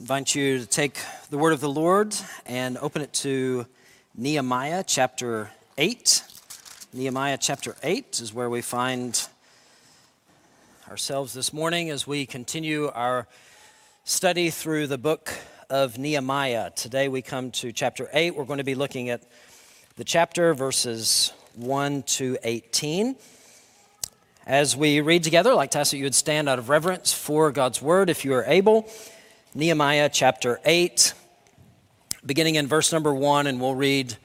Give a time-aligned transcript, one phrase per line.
[0.00, 2.16] invite you to take the word of the Lord
[2.46, 3.66] and open it to
[4.16, 6.24] Nehemiah chapter 8.
[6.94, 9.28] Nehemiah chapter 8 is where we find
[10.88, 13.28] ourselves this morning as we continue our
[14.04, 15.34] study through the book
[15.68, 16.70] of Nehemiah.
[16.70, 18.34] Today we come to chapter 8.
[18.34, 19.22] We're going to be looking at
[19.96, 23.16] the chapter verses 1 to 18.
[24.46, 27.12] As we read together, I'd like to ask that you would stand out of reverence
[27.12, 28.88] for God's word if you are able.
[29.52, 31.12] Nehemiah chapter 8,
[32.24, 34.16] beginning in verse number 1, and we'll read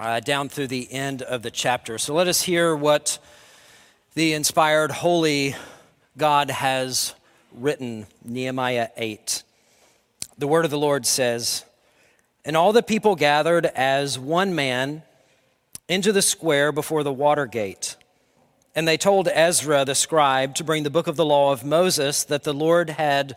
[0.00, 1.96] uh, down through the end of the chapter.
[1.96, 3.20] So let us hear what
[4.14, 5.54] the inspired, holy
[6.18, 7.14] God has
[7.52, 8.08] written.
[8.24, 9.44] Nehemiah 8.
[10.38, 11.64] The word of the Lord says,
[12.44, 15.04] And all the people gathered as one man
[15.88, 17.94] into the square before the water gate.
[18.74, 22.24] And they told Ezra the scribe to bring the book of the law of Moses
[22.24, 23.36] that the Lord had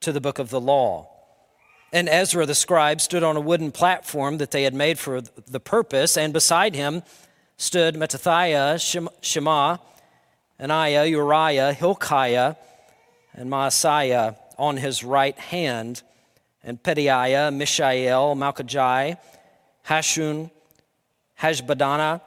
[0.00, 1.08] to the book of the law.
[1.92, 5.60] And Ezra the scribe stood on a wooden platform that they had made for the
[5.60, 7.02] purpose, and beside him
[7.56, 8.78] stood Mattithiah,
[9.22, 9.78] Shema,
[10.60, 12.56] Ananiah, Uriah, Hilkiah,
[13.32, 16.02] and Maaseiah on his right hand,
[16.62, 19.16] and Pedaiah, Mishael, Malchijah,
[19.86, 20.50] Hashum,
[21.40, 22.20] Hashbaddanah,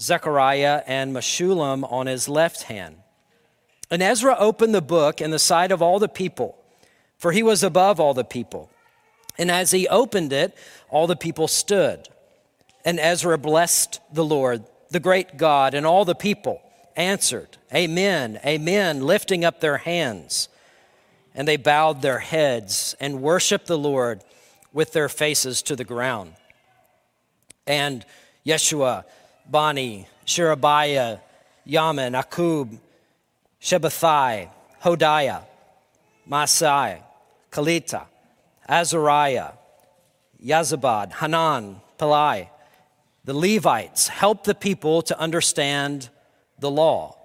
[0.00, 2.96] Zechariah, and Meshullam on his left hand.
[3.90, 6.58] And Ezra opened the book in the sight of all the people
[7.18, 8.70] for he was above all the people.
[9.38, 10.56] And as he opened it,
[10.88, 12.08] all the people stood.
[12.84, 16.62] And Ezra blessed the Lord, the great God, and all the people
[16.94, 20.48] answered, Amen, Amen, lifting up their hands.
[21.34, 24.22] And they bowed their heads and worshiped the Lord
[24.72, 26.34] with their faces to the ground.
[27.66, 28.04] And
[28.46, 29.04] Yeshua,
[29.48, 31.18] Bani, Sherebiah,
[31.66, 32.78] Yamin, Akkub,
[33.60, 34.48] Shabbethai,
[34.82, 35.42] Hodiah,
[36.26, 37.02] Masai,
[37.56, 38.04] Kelita,
[38.68, 39.52] Azariah,
[40.44, 42.50] Yazabad, Hanan, Pelai.
[43.24, 46.10] The Levites helped the people to understand
[46.58, 47.16] the law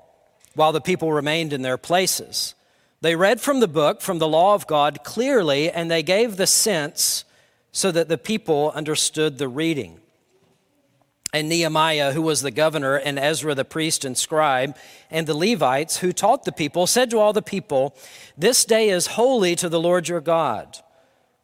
[0.55, 2.55] while the people remained in their places.
[3.01, 6.47] They read from the book, from the law of God clearly, and they gave the
[6.47, 7.25] sense
[7.73, 9.99] so that the people understood the reading.
[11.33, 14.75] And Nehemiah, who was the governor, and Ezra the priest and scribe,
[15.09, 17.95] and the Levites who taught the people, said to all the people,
[18.37, 20.79] This day is holy to the Lord your God.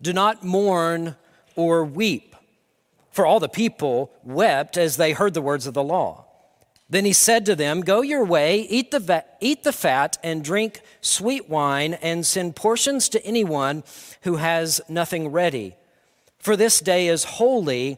[0.01, 1.15] Do not mourn
[1.55, 2.35] or weep.
[3.11, 6.25] For all the people wept as they heard the words of the law.
[6.89, 10.43] Then he said to them, Go your way, eat the, va- eat the fat, and
[10.43, 13.85] drink sweet wine, and send portions to anyone
[14.23, 15.75] who has nothing ready.
[16.39, 17.97] For this day is holy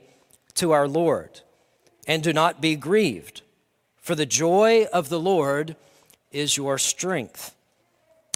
[0.53, 1.41] to our Lord
[2.09, 3.44] and do not be grieved,
[4.02, 5.75] for the joy of the Lord
[6.31, 7.56] is your strength.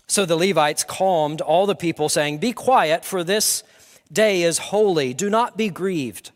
[0.06, 3.64] So the Levites calmed all the people, saying, Be quiet, for this
[4.12, 5.16] day is holy.
[5.16, 6.30] Do not be grieved.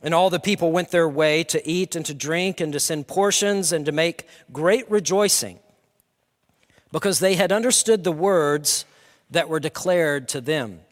[0.00, 3.08] And all the people went their way to eat and to drink and to send
[3.08, 5.58] portions and to make great rejoicing,
[6.92, 8.84] because they had understood the words
[9.32, 10.82] that were declared to them.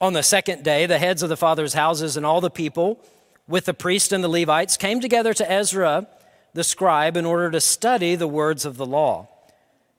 [0.00, 3.00] On the second day, the heads of the fathers' houses and all the people,
[3.48, 6.06] with the priests and the Levites came together to Ezra
[6.54, 9.28] the scribe in order to study the words of the law.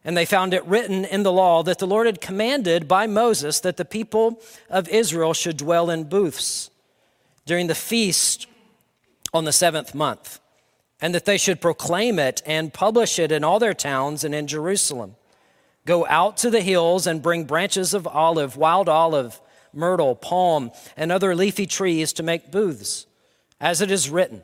[0.03, 3.59] And they found it written in the law that the Lord had commanded by Moses
[3.61, 6.69] that the people of Israel should dwell in booths
[7.45, 8.47] during the feast
[9.33, 10.39] on the seventh month,
[11.01, 14.47] and that they should proclaim it and publish it in all their towns and in
[14.47, 15.15] Jerusalem.
[15.85, 19.39] Go out to the hills and bring branches of olive, wild olive,
[19.73, 23.05] myrtle, palm, and other leafy trees to make booths
[23.59, 24.43] as it is written.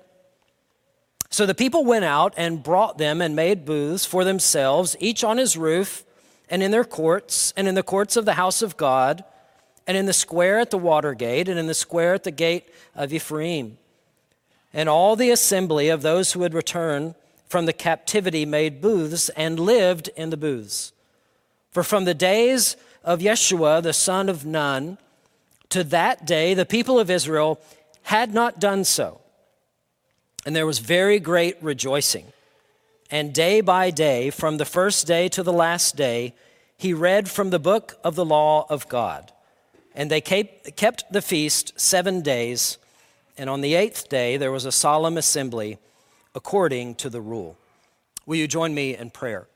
[1.30, 5.38] So the people went out and brought them and made booths for themselves, each on
[5.38, 6.06] his roof,
[6.50, 9.24] and in their courts, and in the courts of the house of God,
[9.88, 12.70] and in the square at the water gate, and in the square at the gate
[12.96, 13.78] of Ephraim.
[14.74, 17.16] And all the assembly of those who had returned
[17.48, 20.92] from the captivity made booths and lived in the booths.
[21.72, 24.98] For from the days of Yeshua, the son of Nun,
[25.70, 27.60] to that day, the people of Israel
[28.06, 29.20] had not done so.
[30.46, 32.26] And there was very great rejoicing.
[33.10, 36.36] And day by day, from the first day to the last day,
[36.78, 39.32] he read from the book of the law of God.
[39.96, 42.78] And they kept the feast seven days,
[43.38, 45.78] and on the eighth day there was a solemn assembly
[46.36, 47.58] according to the rule.
[48.26, 49.48] Will you join me in prayer?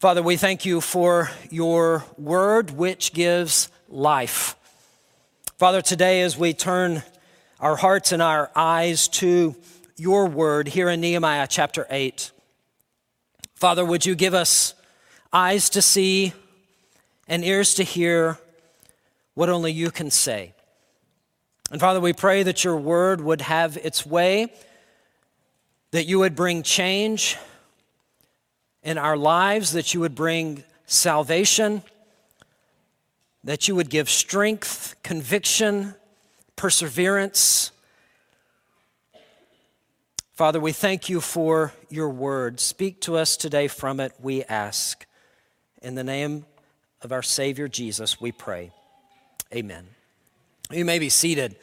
[0.00, 4.56] Father, we thank you for your word which gives life.
[5.56, 7.02] Father, today as we turn
[7.64, 9.56] our hearts and our eyes to
[9.96, 12.30] your word here in Nehemiah chapter 8,
[13.54, 14.74] Father, would you give us
[15.32, 16.34] eyes to see
[17.26, 18.36] and ears to hear
[19.32, 20.52] what only you can say?
[21.70, 24.52] And Father, we pray that your word would have its way,
[25.92, 27.38] that you would bring change
[28.82, 31.82] in our lives, that you would bring salvation
[33.44, 35.94] that you would give strength, conviction,
[36.56, 37.70] perseverance.
[40.34, 42.58] Father, we thank you for your word.
[42.58, 45.06] Speak to us today from it, we ask.
[45.82, 46.44] In the name
[47.02, 48.72] of our Savior Jesus, we pray.
[49.54, 49.86] Amen.
[50.72, 51.54] You may be seated.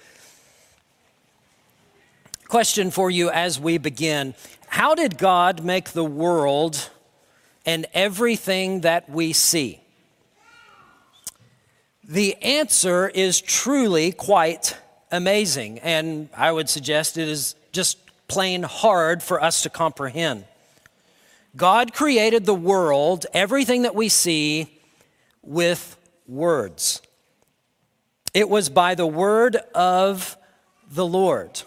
[2.48, 4.36] Question for you as we begin
[4.68, 6.90] How did God make the world
[7.66, 9.81] and everything that we see?
[12.12, 14.76] The answer is truly quite
[15.14, 17.98] amazing, and I would suggest it is just
[18.28, 20.44] plain hard for us to comprehend.
[21.56, 24.78] God created the world, everything that we see,
[25.42, 25.96] with
[26.28, 27.02] words.
[28.34, 30.36] It was by the word of
[30.92, 31.62] the Lord.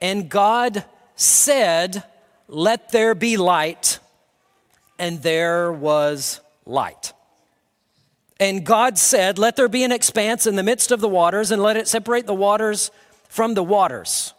[0.00, 0.82] And God
[1.14, 2.04] said,
[2.48, 3.98] Let there be light,
[4.98, 7.12] and there was light.
[8.40, 11.62] And God said, Let there be an expanse in the midst of the waters, and
[11.62, 12.90] let it separate the waters
[13.28, 14.32] from the waters.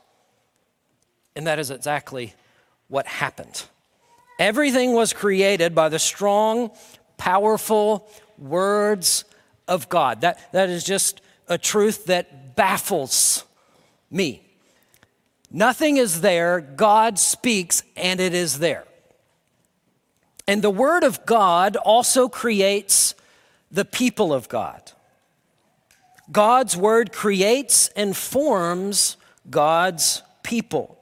[1.36, 2.34] And that is exactly
[2.88, 3.64] what happened.
[4.40, 6.72] Everything was created by the strong,
[7.18, 8.10] powerful
[8.40, 9.24] words
[9.68, 10.22] of God.
[10.22, 13.46] That, that is just a truth that baffles
[14.10, 14.42] me.
[15.52, 18.86] Nothing is there, God speaks, and it is there.
[20.48, 23.14] And the Word of God also creates
[23.72, 24.92] the people of God.
[26.32, 29.18] God's word creates and forms
[29.50, 30.98] God's people.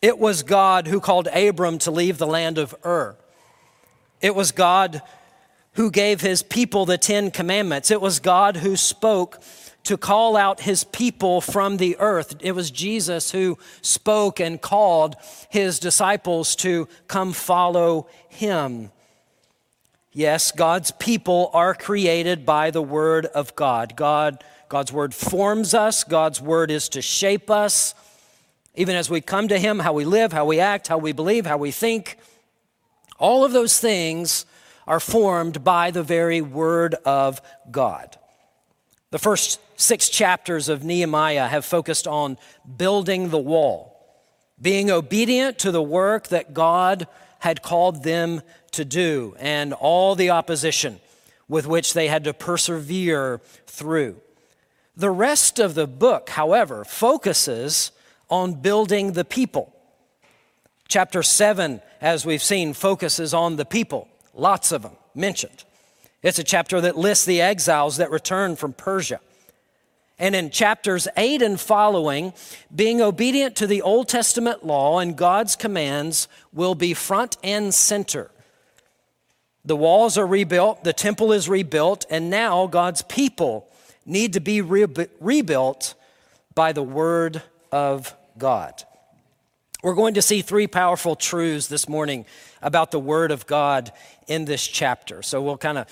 [0.00, 3.16] It was God who called Abram to leave the land of Ur.
[4.20, 5.02] It was God
[5.72, 7.90] who gave his people the Ten Commandments.
[7.90, 9.40] It was God who spoke
[9.84, 12.36] to call out his people from the earth.
[12.40, 15.16] It was Jesus who spoke and called
[15.48, 18.90] his disciples to come follow him.
[20.18, 23.94] Yes, God's people are created by the word of God.
[23.94, 27.94] God God's word forms us, God's word is to shape us.
[28.74, 31.46] Even as we come to him, how we live, how we act, how we believe,
[31.46, 32.18] how we think,
[33.20, 34.44] all of those things
[34.88, 37.40] are formed by the very word of
[37.70, 38.18] God.
[39.12, 42.38] The first 6 chapters of Nehemiah have focused on
[42.76, 43.96] building the wall,
[44.60, 47.06] being obedient to the work that God
[47.38, 48.42] had called them
[48.72, 51.00] to do and all the opposition
[51.48, 54.20] with which they had to persevere through.
[54.96, 57.92] The rest of the book, however, focuses
[58.28, 59.74] on building the people.
[60.88, 65.64] Chapter 7, as we've seen, focuses on the people, lots of them mentioned.
[66.22, 69.20] It's a chapter that lists the exiles that returned from Persia.
[70.18, 72.32] And in chapters 8 and following,
[72.74, 78.30] being obedient to the Old Testament law and God's commands will be front and center.
[79.68, 83.70] The walls are rebuilt, the temple is rebuilt, and now God's people
[84.06, 84.86] need to be re-
[85.20, 85.92] rebuilt
[86.54, 88.82] by the Word of God.
[89.82, 92.24] We're going to see three powerful truths this morning
[92.62, 93.92] about the Word of God
[94.26, 95.20] in this chapter.
[95.20, 95.86] So we'll kind of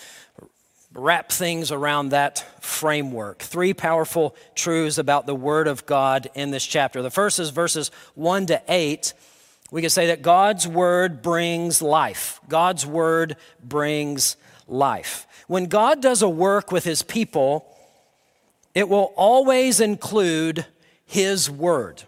[0.94, 3.40] wrap things around that framework.
[3.40, 7.02] Three powerful truths about the Word of God in this chapter.
[7.02, 9.12] The first is verses 1 to 8.
[9.70, 12.40] We can say that God's Word brings life.
[12.48, 14.36] God's Word brings
[14.68, 15.26] life.
[15.48, 17.66] When God does a work with His people,
[18.74, 20.66] it will always include
[21.04, 22.04] His Word.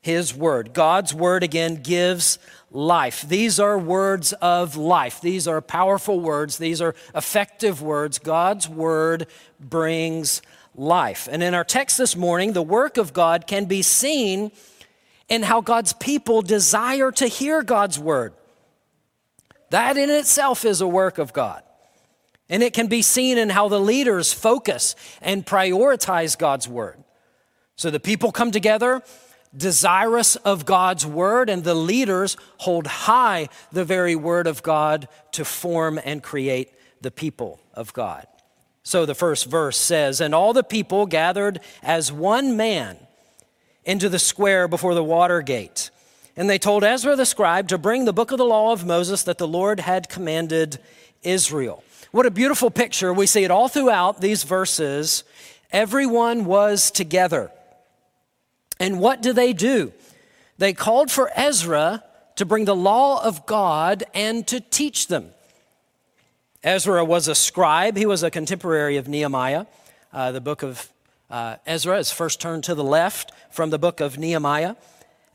[0.00, 0.72] His Word.
[0.72, 2.38] God's Word, again, gives
[2.70, 3.22] life.
[3.22, 5.20] These are words of life.
[5.20, 6.58] These are powerful words.
[6.58, 8.18] These are effective words.
[8.18, 9.26] God's word
[9.58, 10.42] brings
[10.74, 11.28] life.
[11.30, 14.52] And in our text this morning, the work of God can be seen
[15.28, 18.32] in how God's people desire to hear God's word.
[19.70, 21.62] That in itself is a work of God.
[22.48, 26.96] And it can be seen in how the leaders focus and prioritize God's word.
[27.76, 29.02] So the people come together
[29.56, 35.44] desirous of God's word, and the leaders hold high the very word of God to
[35.44, 38.26] form and create the people of God.
[38.82, 42.98] So the first verse says, And all the people gathered as one man
[43.88, 45.90] into the square before the water gate.
[46.36, 49.22] And they told Ezra the scribe to bring the book of the law of Moses
[49.22, 50.78] that the Lord had commanded
[51.22, 51.82] Israel.
[52.12, 53.14] What a beautiful picture.
[53.14, 55.24] We see it all throughout these verses.
[55.72, 57.50] Everyone was together.
[58.78, 59.94] And what do they do?
[60.58, 62.04] They called for Ezra
[62.36, 65.30] to bring the law of God and to teach them.
[66.62, 69.64] Ezra was a scribe, he was a contemporary of Nehemiah.
[70.12, 70.90] Uh, the book of
[71.30, 74.76] uh, Ezra is first turned to the left from the book of Nehemiah.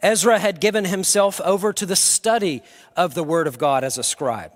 [0.02, 2.62] Ezra had given himself over to the study
[2.96, 4.52] of the Word of God as a scribe.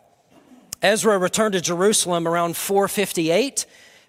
[0.82, 3.66] Ezra returned to Jerusalem around 458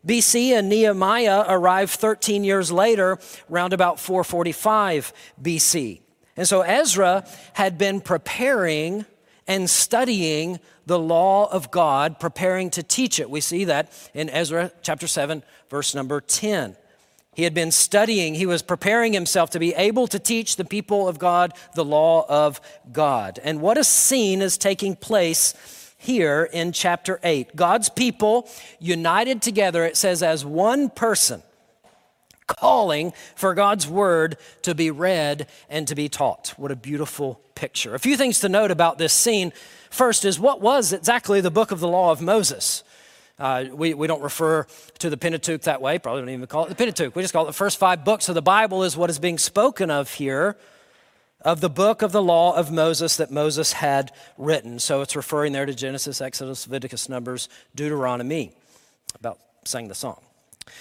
[0.06, 3.18] BC, and Nehemiah arrived 13 years later,
[3.50, 6.00] around about 445 BC.
[6.36, 9.04] And so Ezra had been preparing
[9.46, 13.28] and studying the law of God, preparing to teach it.
[13.28, 16.76] We see that in Ezra chapter 7, verse number 10.
[17.38, 21.06] He had been studying, he was preparing himself to be able to teach the people
[21.06, 23.38] of God the law of God.
[23.44, 25.54] And what a scene is taking place
[25.98, 27.54] here in chapter 8.
[27.54, 28.48] God's people
[28.80, 31.44] united together, it says, as one person,
[32.48, 36.54] calling for God's word to be read and to be taught.
[36.56, 37.94] What a beautiful picture.
[37.94, 39.52] A few things to note about this scene.
[39.90, 42.82] First is what was exactly the book of the law of Moses?
[43.38, 44.66] Uh, we, we don't refer
[44.98, 47.14] to the Pentateuch that way, probably don't even call it the Pentateuch.
[47.14, 49.38] We just call it the first five books of the Bible, is what is being
[49.38, 50.56] spoken of here,
[51.42, 54.80] of the book of the law of Moses that Moses had written.
[54.80, 58.50] So it's referring there to Genesis, Exodus, Leviticus, Numbers, Deuteronomy.
[59.14, 60.20] About sang the song.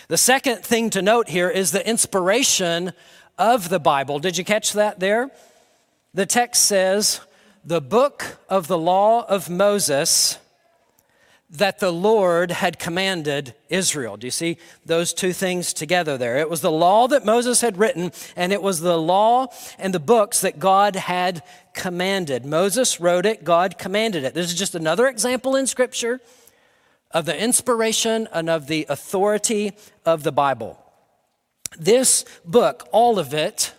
[0.07, 2.93] The second thing to note here is the inspiration
[3.37, 4.17] of the Bible.
[4.17, 5.29] Did you catch that there?
[6.13, 7.21] The text says,
[7.63, 10.39] the book of the law of Moses
[11.49, 14.17] that the Lord had commanded Israel.
[14.17, 16.37] Do you see those two things together there?
[16.37, 19.47] It was the law that Moses had written, and it was the law
[19.79, 22.45] and the books that God had commanded.
[22.45, 24.33] Moses wrote it, God commanded it.
[24.33, 26.19] This is just another example in Scripture
[27.11, 29.71] of the inspiration and of the authority
[30.05, 30.77] of the Bible.
[31.79, 33.73] This book, all of it,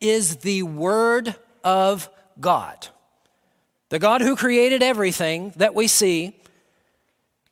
[0.00, 2.08] is the Word of
[2.40, 2.88] God.
[3.90, 6.36] The God who created everything that we see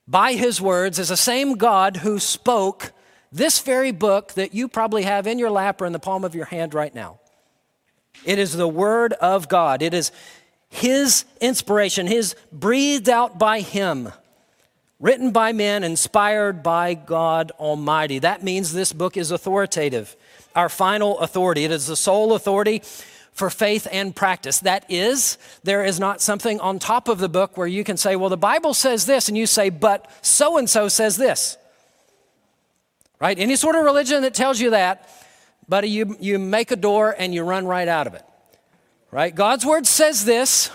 [0.06, 2.92] by his words is the same God who spoke
[3.32, 6.34] this very book that you probably have in your lap or in the palm of
[6.34, 7.18] your hand right now.
[8.24, 9.82] It is the word of God.
[9.82, 10.12] It is
[10.68, 14.12] his inspiration, his breathed out by him,
[15.00, 18.20] written by men, inspired by God Almighty.
[18.20, 20.16] That means this book is authoritative,
[20.54, 21.64] our final authority.
[21.64, 22.82] It is the sole authority
[23.34, 24.60] for faith and practice.
[24.60, 28.16] That is, there is not something on top of the book where you can say,
[28.16, 31.58] well, the Bible says this, and you say, but so and so says this.
[33.20, 33.38] Right?
[33.38, 35.08] Any sort of religion that tells you that,
[35.68, 38.22] buddy, you, you make a door and you run right out of it.
[39.10, 39.34] Right?
[39.34, 40.70] God's word says this.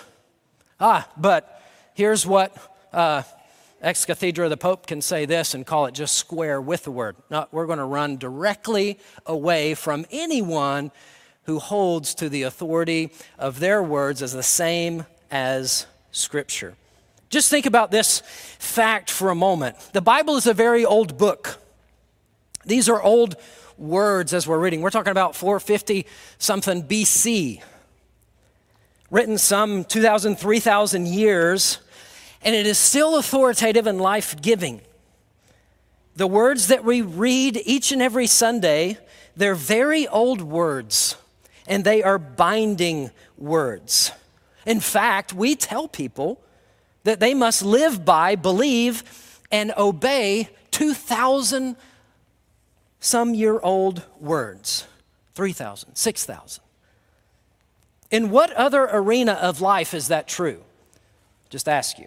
[0.78, 1.62] Ah, but
[1.94, 2.56] here's what
[2.92, 3.22] uh,
[3.80, 7.16] ex cathedra the Pope can say this and call it just square with the word.
[7.30, 10.90] No, we're going to run directly away from anyone
[11.50, 16.74] who holds to the authority of their words as the same as Scripture.
[17.28, 18.22] Just think about this
[18.60, 19.76] fact for a moment.
[19.92, 21.60] The Bible is a very old book.
[22.64, 23.34] These are old
[23.76, 24.80] words as we're reading.
[24.80, 26.06] We're talking about 450
[26.38, 27.60] something BC,
[29.10, 31.78] written some 2,000, 3,000 years,
[32.42, 34.82] and it is still authoritative and life giving.
[36.14, 38.98] The words that we read each and every Sunday,
[39.36, 41.16] they're very old words
[41.66, 44.12] and they are binding words.
[44.66, 46.40] In fact, we tell people
[47.04, 51.76] that they must live by, believe, and obey 2,000
[53.00, 54.86] some year old words
[55.34, 56.62] 3,000, 6,000.
[58.10, 60.62] In what other arena of life is that true?
[61.48, 62.06] Just ask you.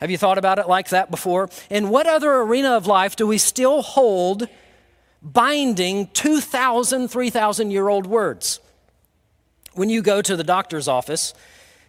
[0.00, 1.50] Have you thought about it like that before?
[1.68, 4.48] In what other arena of life do we still hold
[5.22, 8.60] binding 2,000, 3,000 year old words?
[9.74, 11.34] When you go to the doctor's office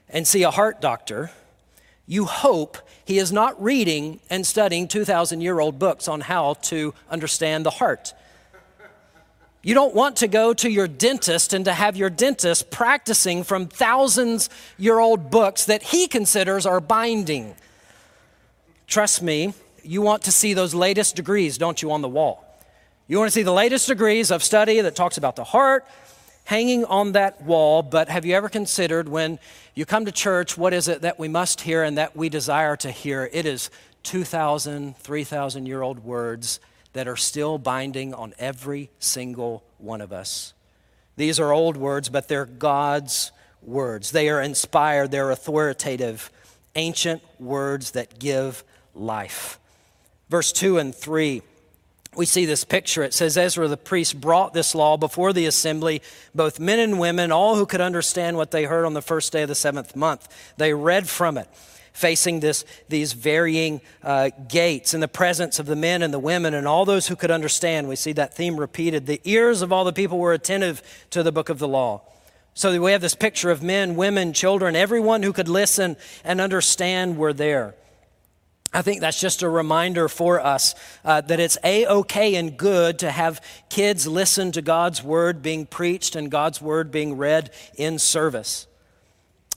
[0.10, 1.32] and see a heart doctor,
[2.06, 6.94] you hope he is not reading and studying 2,000 year old books on how to
[7.10, 8.14] understand the heart.
[9.64, 13.68] You don't want to go to your dentist and to have your dentist practicing from
[13.68, 17.56] thousands year old books that he considers are binding.
[18.88, 22.51] Trust me, you want to see those latest degrees, don't you, on the wall?
[23.12, 25.86] You want to see the latest degrees of study that talks about the heart,
[26.46, 29.38] hanging on that wall, but have you ever considered when
[29.76, 32.78] you come to church, what is it that we must hear and that we desire
[32.78, 33.30] to hear?
[33.34, 33.70] It is
[34.04, 36.62] 2,000, 3,000 year old words
[36.94, 40.54] that are still binding on every single one of us.
[41.18, 44.12] These are old words, but they're God's words.
[44.12, 46.32] They are inspired, they're authoritative,
[46.78, 48.64] ancient words that give
[48.96, 49.60] life.
[50.30, 51.42] Verse 2 and 3
[52.16, 53.04] we see this picture.
[53.04, 56.02] It says Ezra the priest brought this law before the assembly,
[56.36, 59.44] both men and women, all who could understand what they heard on the first day
[59.44, 60.28] of the seventh month.
[60.58, 61.48] They read from it,
[61.94, 66.54] facing this, these varying uh, gates in the presence of the men and the women
[66.54, 67.88] and all those who could understand.
[67.88, 69.06] We see that theme repeated.
[69.06, 72.02] The ears of all the people were attentive to the book of the law.
[72.54, 77.18] So we have this picture of men, women, children, everyone who could listen and understand
[77.18, 77.74] were there.
[78.74, 83.00] I think that's just a reminder for us uh, that it's a okay and good
[83.00, 88.00] to have kids listen to God's word being preached and God's word being read in
[88.00, 88.68] service.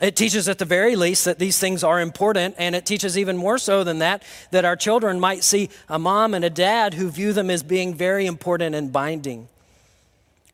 [0.00, 3.36] It teaches at the very least that these things are important, and it teaches even
[3.36, 7.08] more so than that that our children might see a mom and a dad who
[7.08, 9.46] view them as being very important and binding.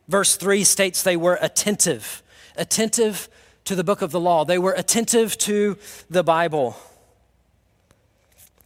[0.07, 2.21] Verse 3 states they were attentive,
[2.55, 3.27] attentive
[3.65, 5.79] to the book of the law, they were attentive to
[6.11, 6.75] the Bible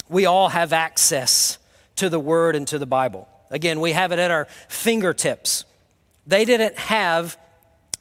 [0.10, 1.58] we all have access
[1.98, 3.28] to the Word and to the Bible.
[3.50, 5.66] Again, we have it at our fingertips.
[6.28, 7.38] They didn't have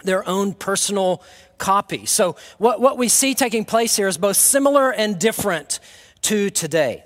[0.03, 1.23] their own personal
[1.59, 2.07] copy.
[2.07, 5.81] So, what, what we see taking place here is both similar and different
[6.23, 7.05] to today.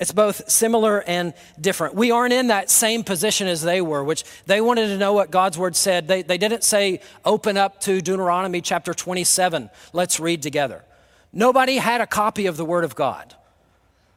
[0.00, 1.94] It's both similar and different.
[1.94, 5.30] We aren't in that same position as they were, which they wanted to know what
[5.30, 6.08] God's word said.
[6.08, 10.84] They, they didn't say, open up to Deuteronomy chapter 27, let's read together.
[11.32, 13.34] Nobody had a copy of the word of God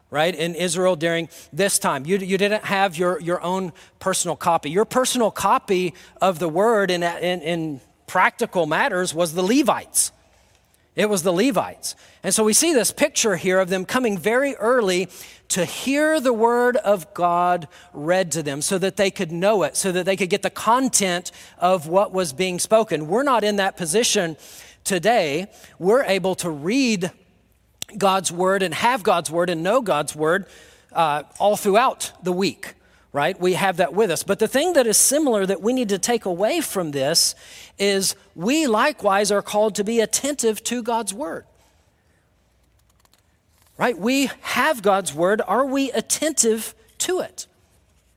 [0.10, 2.06] right, in Israel during this time.
[2.06, 4.70] You, you didn't have your, your own personal copy.
[4.70, 10.12] Your personal copy of the word in, in, in practical matters was the Levites.
[10.96, 11.96] It was the Levites.
[12.24, 15.10] And so we see this picture here of them coming very early
[15.50, 19.78] to hear the word of God read to them so that they could know it,
[19.78, 23.08] so that they could get the content of what was being spoken.
[23.08, 24.38] We're not in that position
[24.84, 25.48] today.
[25.78, 27.12] We're able to read
[27.96, 30.46] God's word and have God's word and know God's word
[30.92, 32.74] uh, all throughout the week,
[33.14, 33.40] right?
[33.40, 34.24] We have that with us.
[34.24, 37.36] But the thing that is similar that we need to take away from this
[37.78, 41.46] is we likewise are called to be attentive to God's word.
[43.78, 43.98] Right?
[43.98, 45.42] We have God's word.
[45.48, 47.46] Are we attentive to it?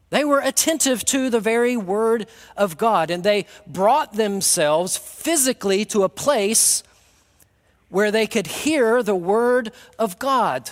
[0.08, 6.02] They were attentive to the very word of God, and they brought themselves physically to
[6.02, 6.82] a place
[7.90, 10.70] where they could hear the word of God.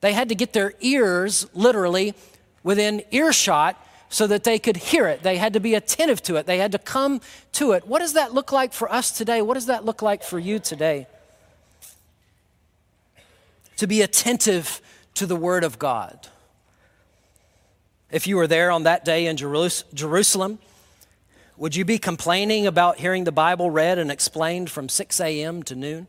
[0.00, 2.14] They had to get their ears literally
[2.62, 5.22] within earshot so that they could hear it.
[5.22, 6.46] They had to be attentive to it.
[6.46, 7.20] They had to come
[7.52, 7.86] to it.
[7.86, 9.42] What does that look like for us today?
[9.42, 11.06] What does that look like for you today?
[13.78, 14.80] To be attentive
[15.14, 16.28] to the Word of God.
[18.10, 20.58] If you were there on that day in Jerusalem,
[21.56, 25.62] would you be complaining about hearing the Bible read and explained from 6 a.m.
[25.64, 26.08] to noon?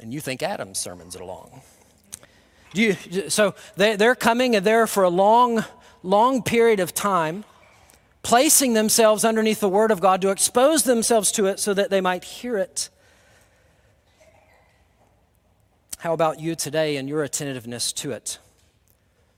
[0.00, 1.62] And you think Adam's sermons are long.
[2.74, 5.64] Do You, so they're coming and they're for a long,
[6.02, 7.44] long period of time,
[8.22, 12.00] placing themselves underneath the Word of God to expose themselves to it so that they
[12.00, 12.88] might hear it.
[15.98, 18.38] How about you today and your attentiveness to it?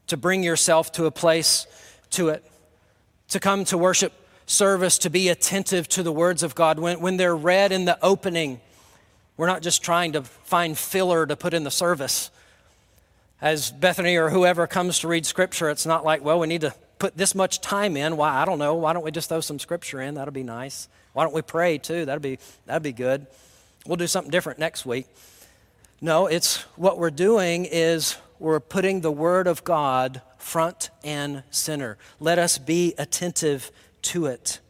[0.09, 1.67] To bring yourself to a place
[2.11, 2.45] to it
[3.29, 4.13] to come to worship
[4.47, 6.79] service to be attentive to the words of God.
[6.79, 8.61] When, when they're read in the opening,
[9.37, 12.31] we're not just trying to find filler to put in the service.
[13.41, 16.75] As Bethany or whoever comes to read scripture, it's not like, well, we need to
[16.99, 18.17] put this much time in.
[18.17, 18.31] Why?
[18.31, 18.75] I don't know.
[18.75, 20.15] Why don't we just throw some scripture in?
[20.15, 20.89] That'll be nice.
[21.13, 22.05] Why don't we pray too?
[22.05, 23.27] That'd be, that'd be good.
[23.85, 25.07] We'll do something different next week.
[26.01, 31.99] No, it's what we're doing is we're putting the Word of God front and center.
[32.21, 34.61] Let us be attentive to it.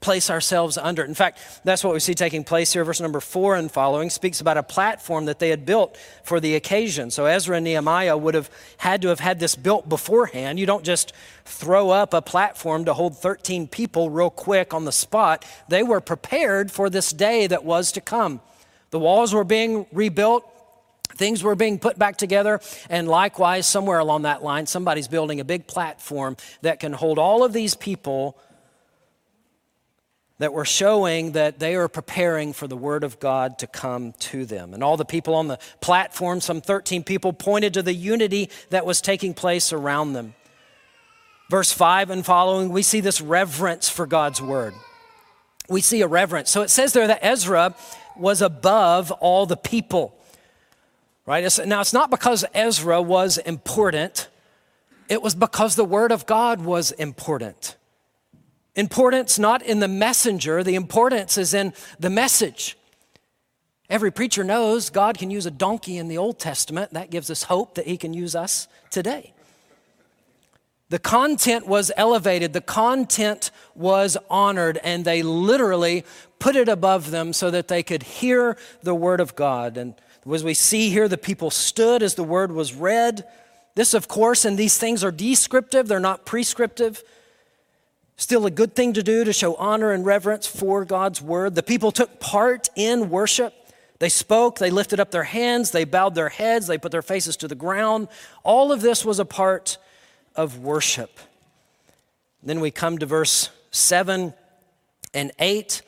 [0.00, 1.08] Place ourselves under it.
[1.08, 2.84] In fact, that's what we see taking place here.
[2.84, 6.54] Verse number four and following speaks about a platform that they had built for the
[6.54, 7.10] occasion.
[7.10, 10.58] So Ezra and Nehemiah would have had to have had this built beforehand.
[10.58, 11.12] You don't just
[11.44, 15.44] throw up a platform to hold 13 people real quick on the spot.
[15.68, 18.40] They were prepared for this day that was to come.
[18.90, 20.50] The walls were being rebuilt,
[21.14, 25.44] Things were being put back together, and likewise, somewhere along that line, somebody's building a
[25.44, 28.38] big platform that can hold all of these people
[30.38, 34.44] that were showing that they are preparing for the Word of God to come to
[34.44, 34.74] them.
[34.74, 38.84] And all the people on the platform, some 13 people, pointed to the unity that
[38.84, 40.34] was taking place around them.
[41.48, 44.74] Verse 5 and following, we see this reverence for God's Word.
[45.68, 46.50] We see a reverence.
[46.50, 47.74] So it says there that Ezra
[48.16, 50.18] was above all the people.
[51.26, 51.42] Right?
[51.42, 54.28] It's, now, it's not because Ezra was important,
[55.08, 57.76] it was because the Word of God was important.
[58.76, 62.76] Importance not in the messenger, the importance is in the message.
[63.88, 66.92] Every preacher knows God can use a donkey in the Old Testament.
[66.92, 69.32] That gives us hope that He can use us today.
[70.88, 76.04] The content was elevated, the content was honored, and they literally
[76.38, 79.76] put it above them so that they could hear the Word of God.
[79.76, 79.94] And
[80.34, 83.24] as we see here, the people stood as the Word was read.
[83.74, 87.04] This, of course, and these things are descriptive, they're not prescriptive.
[88.16, 91.54] Still a good thing to do to show honor and reverence for God's Word.
[91.54, 93.54] The people took part in worship.
[93.98, 97.36] They spoke, they lifted up their hands, they bowed their heads, they put their faces
[97.38, 98.08] to the ground.
[98.42, 99.78] All of this was a part
[100.34, 101.18] of worship.
[102.42, 104.34] Then we come to verse 7
[105.14, 105.82] and 8.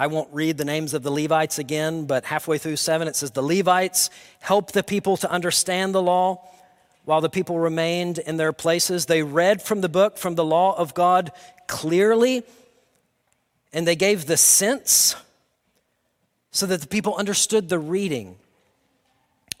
[0.00, 3.32] I won't read the names of the Levites again, but halfway through 7 it says,
[3.32, 4.08] The Levites
[4.40, 6.42] helped the people to understand the law
[7.04, 9.04] while the people remained in their places.
[9.04, 11.32] They read from the book, from the law of God
[11.66, 12.44] clearly,
[13.74, 15.16] and they gave the sense
[16.50, 18.36] so that the people understood the reading.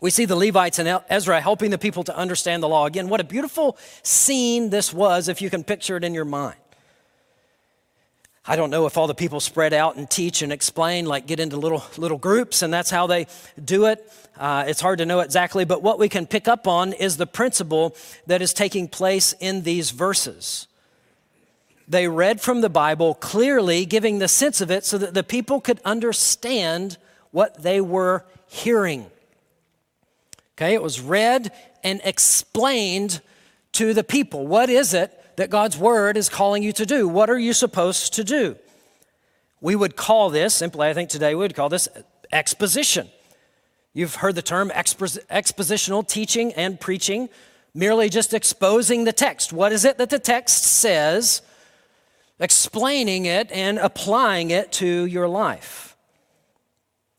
[0.00, 2.86] We see the Levites and Ezra helping the people to understand the law.
[2.86, 6.56] Again, what a beautiful scene this was if you can picture it in your mind.
[8.50, 11.38] I don't know if all the people spread out and teach and explain, like get
[11.38, 13.28] into little little groups, and that's how they
[13.64, 14.12] do it.
[14.36, 17.28] Uh, it's hard to know exactly, but what we can pick up on is the
[17.28, 17.94] principle
[18.26, 20.66] that is taking place in these verses.
[21.86, 25.60] They read from the Bible clearly, giving the sense of it so that the people
[25.60, 26.98] could understand
[27.30, 29.06] what they were hearing.
[30.56, 31.52] Okay, it was read
[31.84, 33.20] and explained
[33.74, 34.48] to the people.
[34.48, 37.08] What is it that God's word is calling you to do?
[37.08, 38.56] What are you supposed to do?
[39.62, 41.88] We would call this, simply, I think today we would call this
[42.30, 43.08] exposition.
[43.94, 47.30] You've heard the term expositional teaching and preaching,
[47.72, 49.50] merely just exposing the text.
[49.50, 51.40] What is it that the text says?
[52.38, 55.89] Explaining it and applying it to your life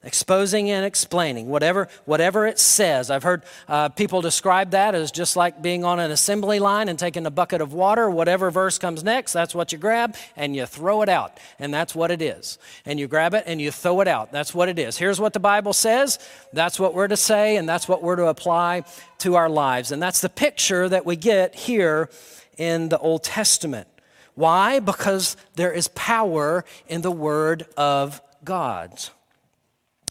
[0.03, 1.47] exposing and explaining.
[1.47, 3.11] Whatever whatever it says.
[3.11, 6.97] I've heard uh, people describe that as just like being on an assembly line and
[6.97, 8.09] taking a bucket of water.
[8.09, 11.39] Whatever verse comes next that's what you grab and you throw it out.
[11.59, 12.57] And that's what it is.
[12.85, 14.31] And you grab it and you throw it out.
[14.31, 14.97] That's what it is.
[14.97, 16.17] Here's what the bible says.
[16.51, 18.83] That's what we're to say and that's what we're to apply
[19.19, 19.91] to our lives.
[19.91, 22.09] And that's the picture that we get here
[22.57, 23.87] in the old testament.
[24.33, 24.79] Why?
[24.79, 28.99] Because there is power in the word of god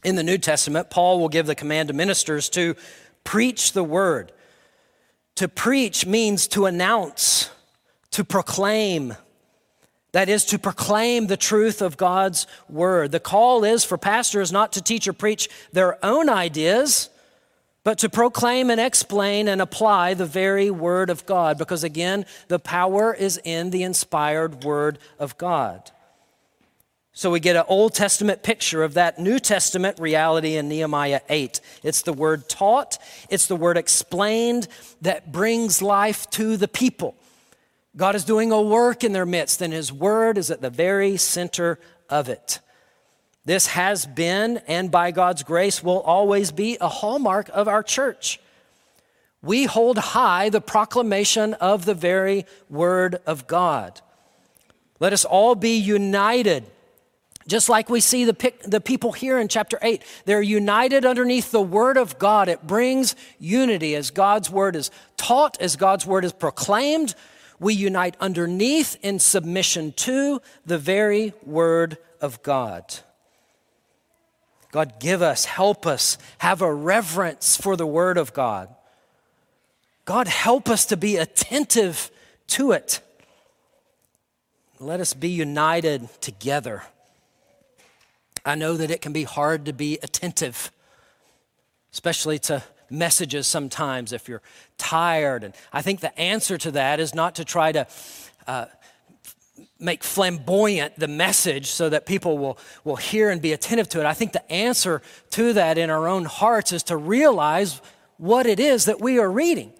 [0.04, 2.74] in the New Testament, Paul will give the command to ministers to
[3.24, 4.32] preach the word.
[5.36, 7.50] To preach means to announce,
[8.10, 9.14] to proclaim.
[10.12, 13.12] That is, to proclaim the truth of God's word.
[13.12, 17.10] The call is for pastors not to teach or preach their own ideas,
[17.84, 22.58] but to proclaim and explain and apply the very word of God, because again, the
[22.58, 25.90] power is in the inspired word of God.
[27.12, 31.60] So we get an Old Testament picture of that New Testament reality in Nehemiah 8.
[31.82, 34.68] It's the word taught, it's the word explained
[35.02, 37.16] that brings life to the people.
[37.96, 41.16] God is doing a work in their midst, and His word is at the very
[41.16, 42.60] center of it.
[43.44, 48.38] This has been, and by God's grace, will always be a hallmark of our church.
[49.42, 54.00] We hold high the proclamation of the very word of God.
[55.00, 56.64] Let us all be united
[57.46, 61.62] just like we see the, the people here in chapter 8, they're united underneath the
[61.62, 62.48] word of God.
[62.48, 67.14] It brings unity as God's word is taught, as God's word is proclaimed.
[67.58, 72.84] We unite underneath in submission to the very word of God.
[74.70, 78.68] God, give us, help us, have a reverence for the word of God.
[80.04, 82.10] God, help us to be attentive
[82.48, 83.00] to it.
[84.78, 86.84] Let us be united together.
[88.44, 90.70] I know that it can be hard to be attentive,
[91.92, 94.42] especially to messages sometimes if you're
[94.78, 95.44] tired.
[95.44, 97.86] And I think the answer to that is not to try to
[98.46, 98.66] uh,
[99.78, 104.06] make flamboyant the message so that people will, will hear and be attentive to it.
[104.06, 107.80] I think the answer to that in our own hearts is to realize
[108.16, 109.72] what it is that we are reading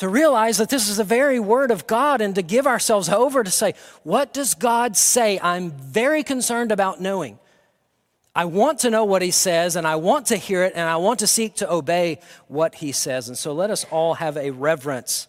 [0.00, 3.44] to realize that this is the very word of God and to give ourselves over
[3.44, 5.38] to say, What does God say?
[5.42, 7.38] I'm very concerned about knowing.
[8.34, 10.96] I want to know what he says and I want to hear it and I
[10.96, 13.28] want to seek to obey what he says.
[13.28, 15.28] And so let us all have a reverence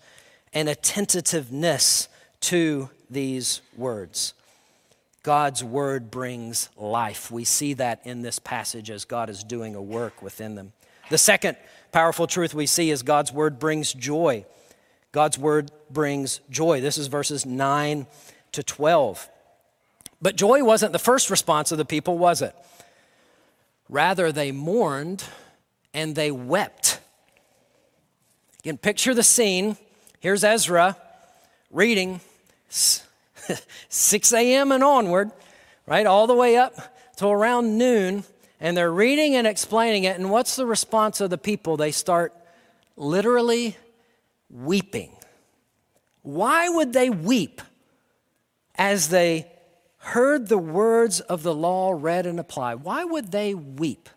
[0.54, 2.08] and a tentativeness
[2.42, 4.34] to these words.
[5.22, 7.30] God's word brings life.
[7.30, 10.72] We see that in this passage as God is doing a work within them.
[11.10, 11.58] The second
[11.92, 14.46] powerful truth we see is God's word brings joy.
[15.12, 16.80] God's word brings joy.
[16.82, 18.08] This is verses 9
[18.54, 19.30] to 12.
[20.22, 22.56] But joy wasn't the first response of the people, was it?
[23.90, 25.24] Rather, they mourned
[25.94, 27.00] and they wept.
[28.64, 29.76] Can picture the scene.
[30.20, 30.96] Here's Ezra
[31.72, 32.22] reading
[32.70, 34.72] 6 a.m.
[34.72, 35.32] and onward,
[35.88, 36.06] right?
[36.06, 38.24] All the way up to around noon.
[38.60, 40.18] And they're reading and explaining it.
[40.18, 41.76] And what's the response of the people?
[41.76, 42.34] They start
[42.96, 43.76] literally
[44.52, 45.16] weeping.
[46.22, 47.62] Why would they weep
[48.76, 49.52] as they
[49.98, 52.84] heard the words of the law read and applied?
[52.84, 54.10] Why would they weep?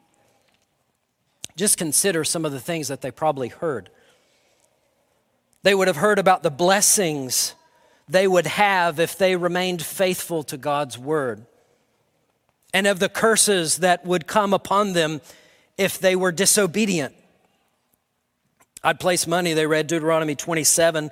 [1.56, 3.90] Just consider some of the things that they probably heard.
[5.62, 7.54] They would have heard about the blessings
[8.08, 11.46] they would have if they remained faithful to God's word,
[12.74, 15.22] and of the curses that would come upon them
[15.78, 17.14] if they were disobedient.
[18.84, 21.10] I'd place money, they read Deuteronomy 27,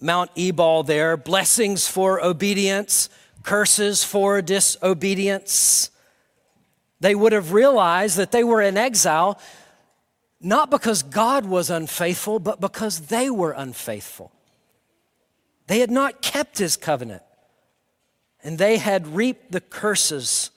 [0.00, 3.10] Mount Ebal there, blessings for obedience,
[3.42, 5.90] curses for disobedience.
[7.00, 9.38] They would have realized that they were in exile
[10.40, 14.32] not because God was unfaithful, but because they were unfaithful.
[15.66, 17.22] They had not kept his covenant,
[18.42, 20.50] and they had reaped the curses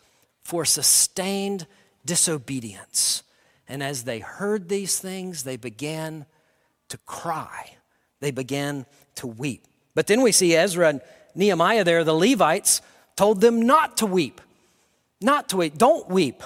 [0.44, 1.66] for sustained
[2.06, 3.24] disobedience.
[3.70, 6.26] And as they heard these things, they began
[6.90, 7.76] to cry.
[8.20, 9.66] They began to weep.
[9.94, 11.02] But then we see Ezra and
[11.36, 12.82] Nehemiah there, the Levites,
[13.16, 14.42] told them not to weep.
[15.22, 15.78] Not to weep.
[15.78, 16.42] Don't weep.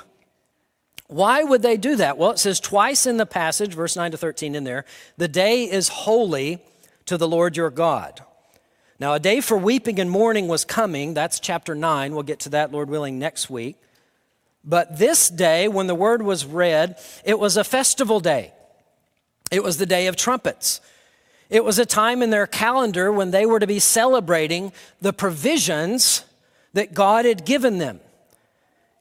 [1.08, 2.18] Why would they do that?
[2.18, 4.84] Well, it says twice in the passage, verse 9 to 13 in there,
[5.18, 6.60] the day is holy
[7.06, 8.22] to the Lord your God.
[9.00, 11.14] Now, a day for weeping and mourning was coming.
[11.14, 12.14] That's chapter 9.
[12.14, 13.78] We'll get to that, Lord willing, next week.
[14.64, 18.54] But this day, when the word was read, it was a festival day.
[19.52, 20.80] It was the day of trumpets.
[21.50, 24.72] It was a time in their calendar when they were to be celebrating
[25.02, 26.26] the provisions
[26.74, 28.00] that God had given them.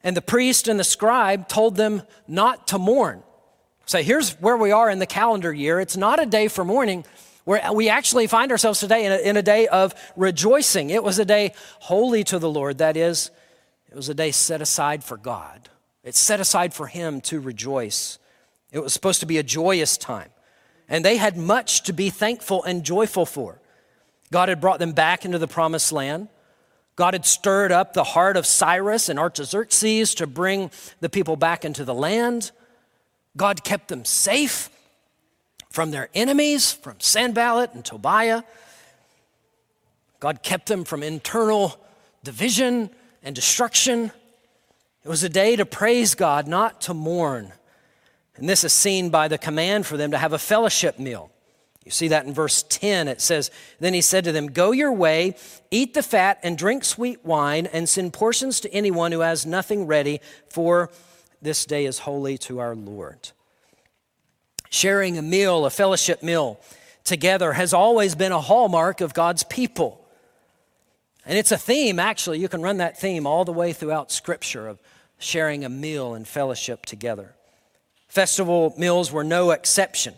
[0.05, 3.23] And the priest and the scribe told them not to mourn.
[3.87, 5.81] So here's where we are in the calendar year.
[5.81, 7.05] It's not a day for mourning.
[7.45, 10.91] Where we actually find ourselves today in a, in a day of rejoicing.
[10.91, 12.79] It was a day holy to the Lord.
[12.79, 13.31] That is,
[13.93, 15.69] it was a day set aside for God.
[16.03, 18.19] It's set aside for Him to rejoice.
[18.73, 20.31] It was supposed to be a joyous time.
[20.89, 23.61] And they had much to be thankful and joyful for.
[24.31, 26.29] God had brought them back into the promised land.
[26.97, 31.63] God had stirred up the heart of Cyrus and Artaxerxes to bring the people back
[31.63, 32.51] into the land.
[33.37, 34.71] God kept them safe
[35.69, 38.43] from their enemies, from Sanballat and Tobiah.
[40.19, 41.79] God kept them from internal
[42.25, 42.89] division
[43.23, 44.13] and destruction.
[45.05, 47.53] It was a day to praise God, not to mourn.
[48.37, 51.31] And this is seen by the command for them to have a fellowship meal.
[51.85, 53.09] You see that in verse 10.
[53.09, 55.35] It says, Then he said to them, Go your way,
[55.71, 59.87] eat the fat, and drink sweet wine, and send portions to anyone who has nothing
[59.87, 60.91] ready, for
[61.41, 63.31] this day is holy to our Lord.
[64.71, 66.61] Sharing a meal, a fellowship meal
[67.05, 70.02] together, has always been a hallmark of God's people.
[71.25, 72.41] And it's a theme, actually.
[72.41, 74.81] You can run that theme all the way throughout Scripture of
[75.19, 77.35] sharing a meal and fellowship together.
[78.09, 80.15] Festival meals were no exception.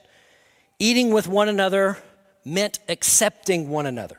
[0.78, 1.98] Eating with one another
[2.44, 4.18] meant accepting one another.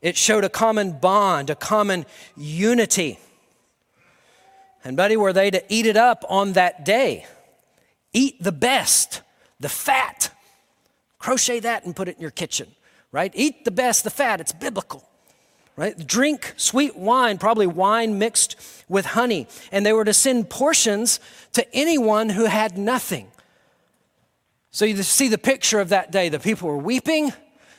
[0.00, 2.04] It showed a common bond, a common
[2.36, 3.18] unity.
[4.84, 7.26] And, buddy, were they to eat it up on that day?
[8.12, 9.22] Eat the best,
[9.60, 10.30] the fat.
[11.18, 12.68] Crochet that and put it in your kitchen,
[13.12, 13.32] right?
[13.34, 14.40] Eat the best, the fat.
[14.40, 15.08] It's biblical,
[15.76, 16.06] right?
[16.06, 18.56] Drink sweet wine, probably wine mixed
[18.88, 19.46] with honey.
[19.70, 21.20] And they were to send portions
[21.54, 23.28] to anyone who had nothing.
[24.70, 26.28] So you see the picture of that day.
[26.28, 27.32] The people were weeping.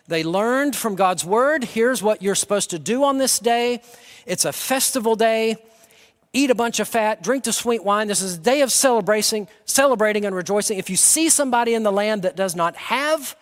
[0.08, 3.82] They learned from God's word here's what you're supposed to do on this day.
[4.26, 5.58] It's a festival day.
[6.36, 8.08] Eat a bunch of fat, drink the sweet wine.
[8.08, 10.80] This is a day of celebrating, celebrating and rejoicing.
[10.80, 13.36] If you see somebody in the land that does not have,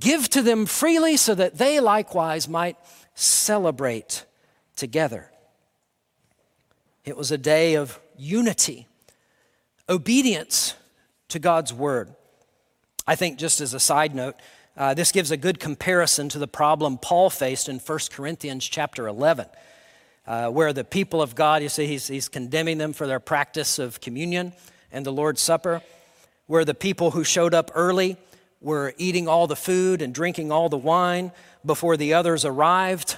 [0.00, 2.76] give to them freely so that they likewise might
[3.14, 4.24] celebrate
[4.76, 5.30] together.
[7.04, 8.86] It was a day of unity,
[9.88, 10.74] obedience
[11.28, 12.14] to God's word.
[13.06, 14.36] I think, just as a side note,
[14.76, 19.06] uh, this gives a good comparison to the problem Paul faced in 1 Corinthians chapter
[19.06, 19.46] 11,
[20.26, 23.78] uh, where the people of God, you see, he's, he's condemning them for their practice
[23.78, 24.52] of communion
[24.92, 25.82] and the Lord's Supper,
[26.46, 28.16] where the people who showed up early
[28.60, 31.32] were eating all the food and drinking all the wine
[31.64, 33.16] before the others arrived,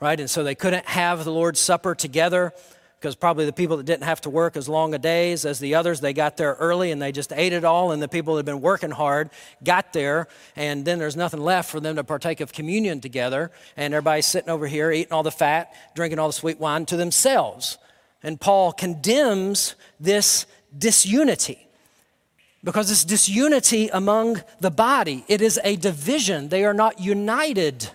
[0.00, 0.18] right?
[0.18, 2.52] And so they couldn't have the Lord's Supper together
[3.04, 5.74] because probably the people that didn't have to work as long a days as the
[5.74, 7.92] others, they got there early and they just ate it all.
[7.92, 9.28] And the people that had been working hard
[9.62, 13.50] got there, and then there's nothing left for them to partake of communion together.
[13.76, 16.96] And everybody's sitting over here eating all the fat, drinking all the sweet wine to
[16.96, 17.76] themselves.
[18.22, 20.46] And Paul condemns this
[20.76, 21.63] disunity
[22.64, 25.24] because it's disunity among the body.
[25.28, 26.48] It is a division.
[26.48, 27.90] They are not united.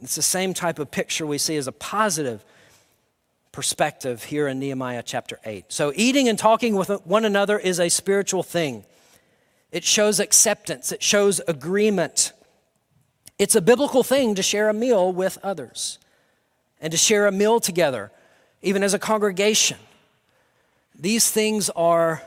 [0.00, 2.44] It's the same type of picture we see as a positive
[3.50, 5.64] perspective here in Nehemiah chapter 8.
[5.68, 8.84] So, eating and talking with one another is a spiritual thing.
[9.72, 12.32] It shows acceptance, it shows agreement.
[13.38, 15.98] It's a biblical thing to share a meal with others
[16.80, 18.12] and to share a meal together,
[18.62, 19.78] even as a congregation.
[20.94, 22.22] These things are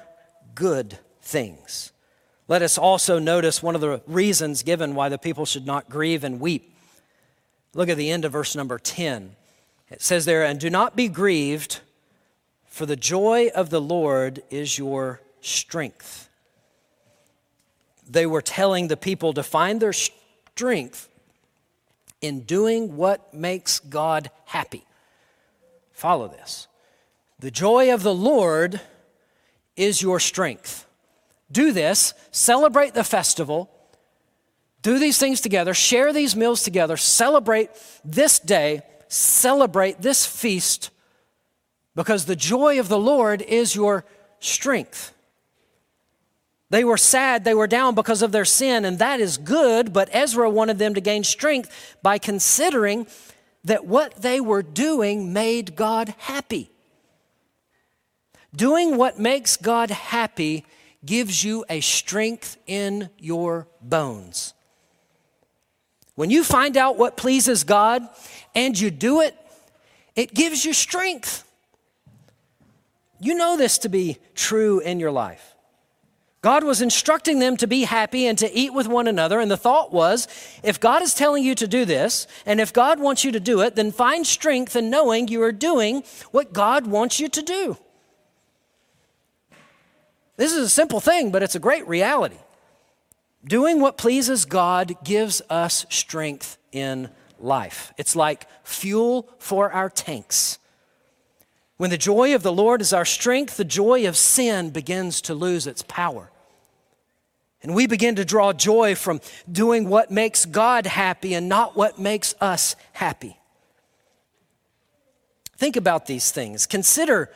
[0.55, 1.91] good things.
[2.47, 6.23] Let us also notice one of the reasons given why the people should not grieve
[6.23, 6.75] and weep.
[7.73, 9.35] Look at the end of verse number 10.
[9.89, 11.79] It says there, and do not be grieved,
[12.67, 16.29] for the joy of the Lord is your strength.
[18.07, 21.09] They were telling the people to find their strength
[22.21, 24.83] in doing what makes God happy.
[25.91, 26.67] Follow this.
[27.39, 28.81] The joy of the Lord
[29.75, 30.82] is your strength.
[31.53, 33.69] Do this, celebrate the festival,
[34.81, 37.69] do these things together, share these meals together, celebrate
[38.03, 38.81] this day
[39.13, 40.89] celebrate this feast
[41.95, 44.05] because the joy of the Lord is your
[44.39, 45.13] strength.
[46.69, 50.09] They were sad, they were down because of their sin, and that is good, but
[50.11, 53.05] Ezra wanted them to gain strength by considering
[53.63, 56.71] that what they were doing made God happy.
[58.55, 60.65] Doing what makes God happy
[61.05, 64.53] gives you a strength in your bones.
[66.15, 68.07] When you find out what pleases God
[68.53, 69.35] and you do it,
[70.15, 71.43] it gives you strength.
[73.19, 75.53] You know this to be true in your life.
[76.43, 79.39] God was instructing them to be happy and to eat with one another.
[79.39, 80.27] And the thought was
[80.61, 83.61] if God is telling you to do this, and if God wants you to do
[83.61, 87.77] it, then find strength in knowing you are doing what God wants you to do.
[90.35, 92.37] This is a simple thing, but it's a great reality.
[93.45, 97.93] Doing what pleases God gives us strength in life.
[97.97, 100.59] It's like fuel for our tanks.
[101.77, 105.33] When the joy of the Lord is our strength, the joy of sin begins to
[105.33, 106.31] lose its power.
[107.61, 111.99] And we begin to draw joy from doing what makes God happy and not what
[111.99, 113.37] makes us happy.
[115.57, 116.65] Think about these things.
[116.65, 117.29] Consider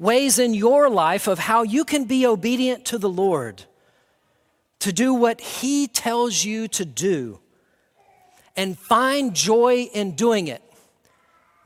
[0.00, 3.62] ways in your life of how you can be obedient to the Lord,
[4.80, 7.38] to do what He tells you to do
[8.56, 10.62] and find joy in doing it.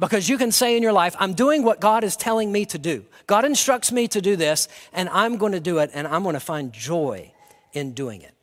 [0.00, 2.78] Because you can say in your life, I'm doing what God is telling me to
[2.78, 3.04] do.
[3.28, 6.34] God instructs me to do this, and I'm going to do it, and I'm going
[6.34, 7.32] to find joy
[7.72, 8.34] in doing it.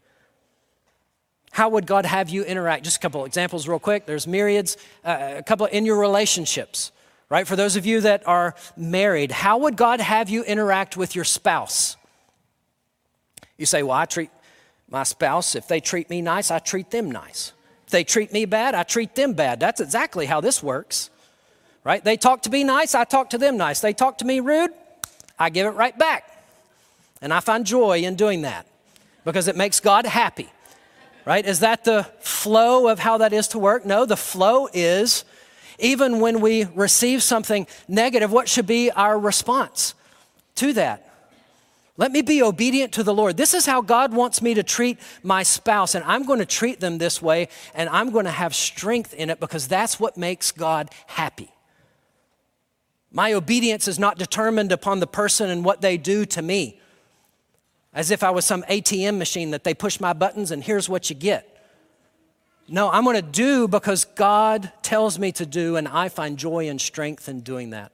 [1.51, 2.85] How would God have you interact?
[2.85, 4.05] Just a couple examples, real quick.
[4.05, 6.93] There's myriads, uh, a couple in your relationships,
[7.31, 7.47] right?
[7.47, 11.23] For those of you that are married, how would God have you interact with your
[11.23, 11.95] spouse?
[13.57, 14.29] You say, Well, I treat
[14.89, 17.53] my spouse, if they treat me nice, I treat them nice
[17.85, 19.61] If they treat me bad, I treat them bad.
[19.61, 21.09] That's exactly how this works,
[21.85, 22.03] right?
[22.03, 23.79] They talk to me nice, I talk to them nice.
[23.79, 24.71] They talk to me rude,
[25.39, 26.27] I give it right back.
[27.21, 28.67] And I find joy in doing that
[29.23, 30.49] because it makes God happy,
[31.23, 31.45] right?
[31.45, 33.85] Is that the flow of how that is to work?
[33.85, 35.23] No, the flow is
[35.81, 39.93] even when we receive something negative, what should be our response
[40.55, 41.07] to that?
[41.97, 43.37] Let me be obedient to the Lord.
[43.37, 46.79] This is how God wants me to treat my spouse, and I'm going to treat
[46.79, 50.51] them this way, and I'm going to have strength in it because that's what makes
[50.51, 51.51] God happy.
[53.11, 56.79] My obedience is not determined upon the person and what they do to me,
[57.93, 61.09] as if I was some ATM machine that they push my buttons and here's what
[61.09, 61.50] you get.
[62.71, 66.69] No, I'm going to do because God tells me to do, and I find joy
[66.69, 67.91] and strength in doing that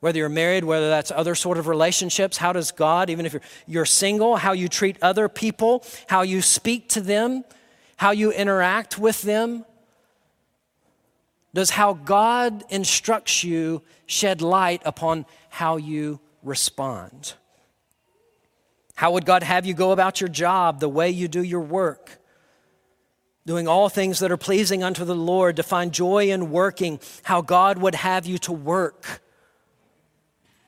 [0.00, 3.42] whether you're married, whether that's other sort of relationships, how does God, even if you're,
[3.66, 7.44] you're single, how you treat other people, how you speak to them,
[7.96, 9.64] how you interact with them?
[11.54, 17.34] Does how God instructs you shed light upon how you respond?
[18.94, 22.18] How would God have you go about your job, the way you do your work?
[23.46, 27.40] Doing all things that are pleasing unto the Lord, to find joy in working, how
[27.40, 29.22] God would have you to work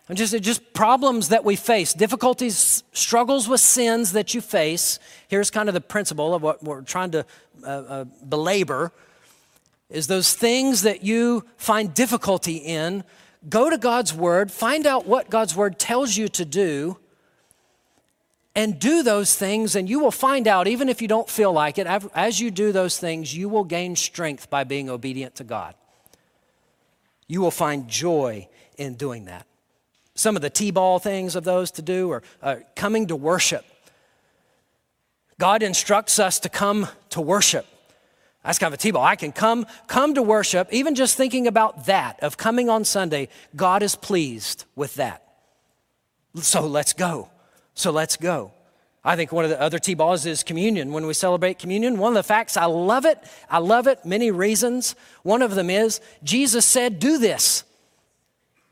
[0.09, 4.99] and just, just problems that we face, difficulties, struggles with sins that you face.
[5.29, 7.27] Here's kind of the principle of what we're trying to
[7.63, 8.93] uh, uh, belabor
[9.91, 13.05] is those things that you find difficulty in,
[13.49, 16.99] go to God's Word, find out what God's Word tells you to do,
[18.59, 21.79] and do those things, and you will find out, even if you don't feel like
[21.79, 25.77] it, as you do those things, you will gain strength by being obedient to God.
[27.29, 29.47] You will find joy in doing that.
[30.17, 33.65] Some of the T ball things of those to do are uh, coming to worship.
[35.39, 37.65] God instructs us to come to worship.
[38.43, 39.05] That's kind of a T-ball.
[39.05, 43.29] I can come, come to worship, even just thinking about that, of coming on Sunday,
[43.55, 45.23] God is pleased with that.
[46.35, 47.31] So let's go.
[47.79, 48.51] So let's go.
[49.05, 50.93] I think one of the other T-balls is communion.
[50.93, 53.23] When we celebrate communion, one of the facts, I love it.
[53.49, 54.97] I love it, many reasons.
[55.23, 57.63] One of them is Jesus said, do this.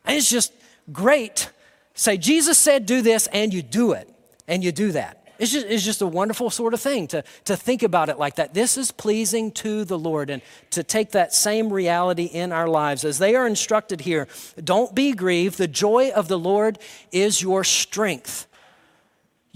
[0.05, 0.53] And it's just
[0.93, 1.51] great.
[1.95, 4.13] Say, Jesus said, do this, and you do it,
[4.49, 5.33] and you do that.
[5.39, 8.35] It's just, it's just a wonderful sort of thing to, to think about it like
[8.37, 8.55] that.
[8.55, 13.05] This is pleasing to the Lord and to take that same reality in our lives.
[13.05, 14.27] As they are instructed here,
[14.63, 15.59] don't be grieved.
[15.59, 16.81] The joy of the Lord
[17.13, 18.49] is your strength.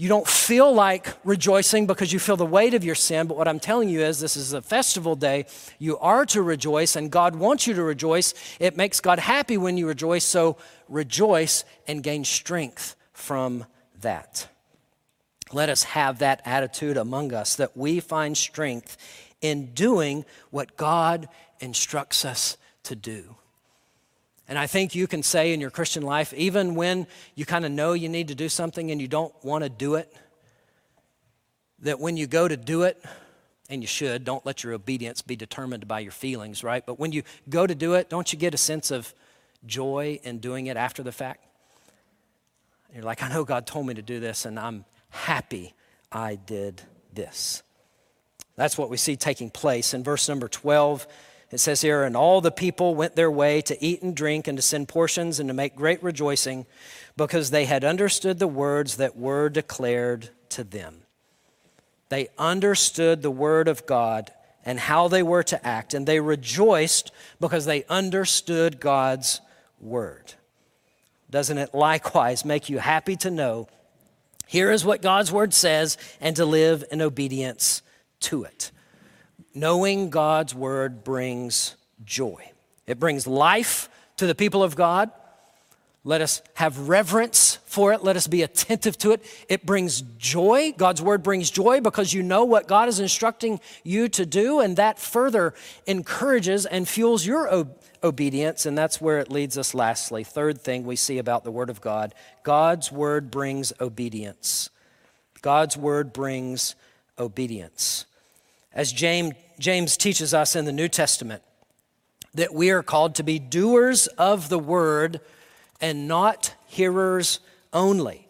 [0.01, 3.47] You don't feel like rejoicing because you feel the weight of your sin, but what
[3.47, 5.45] I'm telling you is this is a festival day.
[5.77, 8.33] You are to rejoice, and God wants you to rejoice.
[8.59, 10.57] It makes God happy when you rejoice, so
[10.89, 13.67] rejoice and gain strength from
[13.99, 14.47] that.
[15.53, 18.97] Let us have that attitude among us that we find strength
[19.39, 21.29] in doing what God
[21.59, 23.35] instructs us to do.
[24.51, 27.71] And I think you can say in your Christian life, even when you kind of
[27.71, 30.13] know you need to do something and you don't want to do it,
[31.79, 33.01] that when you go to do it,
[33.69, 36.85] and you should, don't let your obedience be determined by your feelings, right?
[36.85, 39.13] But when you go to do it, don't you get a sense of
[39.65, 41.45] joy in doing it after the fact?
[42.93, 45.73] You're like, I know God told me to do this, and I'm happy
[46.11, 46.81] I did
[47.13, 47.63] this.
[48.57, 51.07] That's what we see taking place in verse number 12.
[51.51, 54.57] It says here, and all the people went their way to eat and drink and
[54.57, 56.65] to send portions and to make great rejoicing
[57.17, 61.01] because they had understood the words that were declared to them.
[62.09, 64.31] They understood the word of God
[64.63, 69.41] and how they were to act, and they rejoiced because they understood God's
[69.79, 70.35] word.
[71.29, 73.67] Doesn't it likewise make you happy to know
[74.51, 77.81] here is what God's word says, and to live in obedience
[78.19, 78.69] to it.
[79.53, 81.75] Knowing God's word brings
[82.05, 82.51] joy,
[82.87, 85.11] it brings life to the people of God.
[86.03, 88.03] Let us have reverence for it.
[88.03, 89.23] Let us be attentive to it.
[89.47, 90.73] It brings joy.
[90.75, 94.77] God's word brings joy because you know what God is instructing you to do, and
[94.77, 95.53] that further
[95.85, 97.67] encourages and fuels your
[98.03, 100.23] obedience, and that's where it leads us lastly.
[100.23, 104.71] Third thing we see about the Word of God God's Word brings obedience.
[105.41, 106.75] God's Word brings
[107.19, 108.05] obedience.
[108.73, 111.43] As James, James teaches us in the New Testament,
[112.33, 115.19] that we are called to be doers of the Word
[115.81, 117.39] and not hearers
[117.73, 118.27] only.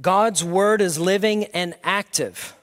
[0.00, 2.54] God's Word is living and active.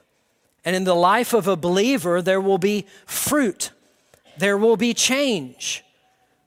[0.64, 3.70] And in the life of a believer, there will be fruit,
[4.36, 5.82] there will be change.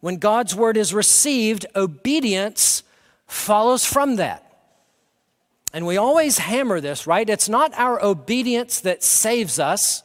[0.01, 2.83] When God's word is received, obedience
[3.27, 4.45] follows from that.
[5.73, 7.29] And we always hammer this, right?
[7.29, 10.03] It's not our obedience that saves us,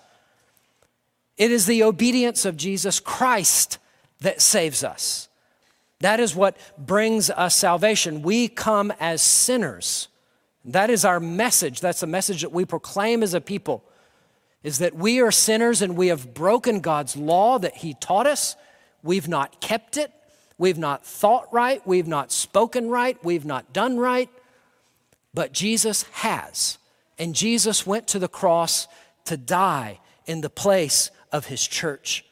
[1.37, 3.78] it is the obedience of Jesus Christ
[4.20, 5.28] that saves us.
[6.01, 8.22] That is what brings us salvation.
[8.22, 10.09] We come as sinners.
[10.64, 11.80] That is our message.
[11.80, 13.84] That's the message that we proclaim as a people
[14.62, 18.57] is that we are sinners and we have broken God's law that he taught us
[19.07, 20.12] We've not kept it.
[20.59, 21.80] We've not thought right.
[21.87, 23.16] We've not spoken right.
[23.22, 24.28] We've not done right.
[25.32, 26.78] But Jesus has.
[27.18, 28.89] And Jesus went to the cross
[29.26, 32.24] to die in the place of his church.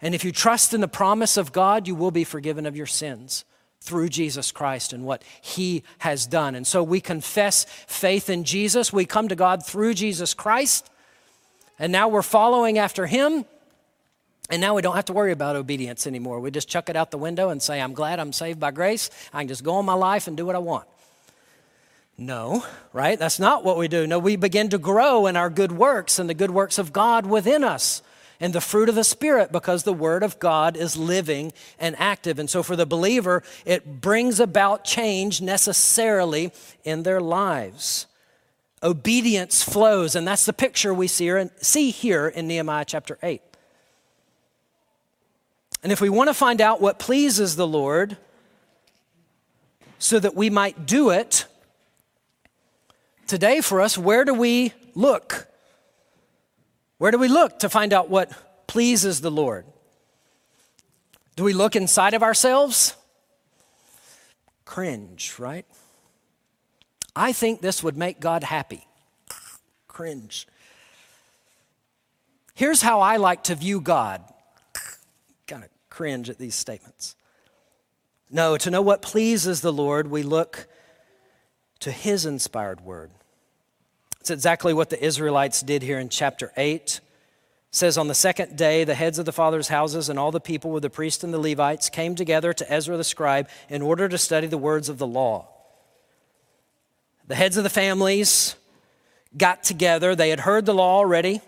[0.00, 2.86] And if you trust in the promise of God, you will be forgiven of your
[2.86, 3.44] sins
[3.80, 6.54] through Jesus Christ and what he has done.
[6.54, 8.92] And so we confess faith in Jesus.
[8.92, 10.90] We come to God through Jesus Christ.
[11.78, 13.44] And now we're following after him.
[14.50, 16.40] And now we don't have to worry about obedience anymore.
[16.40, 19.10] We just chuck it out the window and say, I'm glad I'm saved by grace.
[19.32, 20.86] I can just go on my life and do what I want.
[22.18, 23.18] No, right?
[23.18, 24.06] That's not what we do.
[24.06, 27.26] No, we begin to grow in our good works and the good works of God
[27.26, 28.02] within us
[28.40, 32.38] and the fruit of the Spirit because the Word of God is living and active.
[32.38, 36.52] And so for the believer, it brings about change necessarily
[36.84, 38.06] in their lives.
[38.82, 43.40] Obedience flows, and that's the picture we see here in Nehemiah chapter 8.
[45.82, 48.16] And if we want to find out what pleases the Lord
[49.98, 51.46] so that we might do it,
[53.26, 55.48] today for us, where do we look?
[56.98, 58.32] Where do we look to find out what
[58.66, 59.66] pleases the Lord?
[61.36, 62.96] Do we look inside of ourselves?
[64.66, 65.64] cringe, right?
[67.14, 68.86] I think this would make God happy.
[69.88, 70.46] Cringe.
[72.54, 74.22] Here's how I like to view God.
[75.46, 77.16] Kind of cringe at these statements.
[78.28, 80.66] No, to know what pleases the Lord, we look
[81.80, 83.12] to His inspired word.
[84.26, 86.74] It's exactly what the Israelites did here in chapter 8.
[86.74, 87.00] It
[87.70, 90.72] says, On the second day, the heads of the fathers' houses and all the people
[90.72, 94.18] with the priests and the Levites came together to Ezra the scribe in order to
[94.18, 95.46] study the words of the law.
[97.28, 98.56] The heads of the families
[99.36, 100.16] got together.
[100.16, 101.40] They had heard the law already,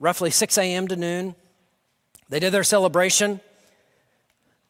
[0.00, 0.88] roughly 6 a.m.
[0.88, 1.36] to noon.
[2.28, 3.38] They did their celebration.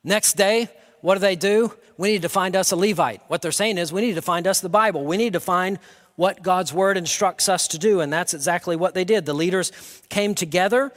[0.05, 0.69] Next day,
[1.01, 1.73] what do they do?
[1.97, 3.23] We need to find us a Levite.
[3.29, 5.07] What they're saying is, we need to find us the Bible.
[5.07, 5.79] We need to find
[6.17, 8.01] what God's word instructs us to do.
[8.01, 9.27] And that's exactly what they did.
[9.27, 9.71] The leaders
[10.09, 10.93] came together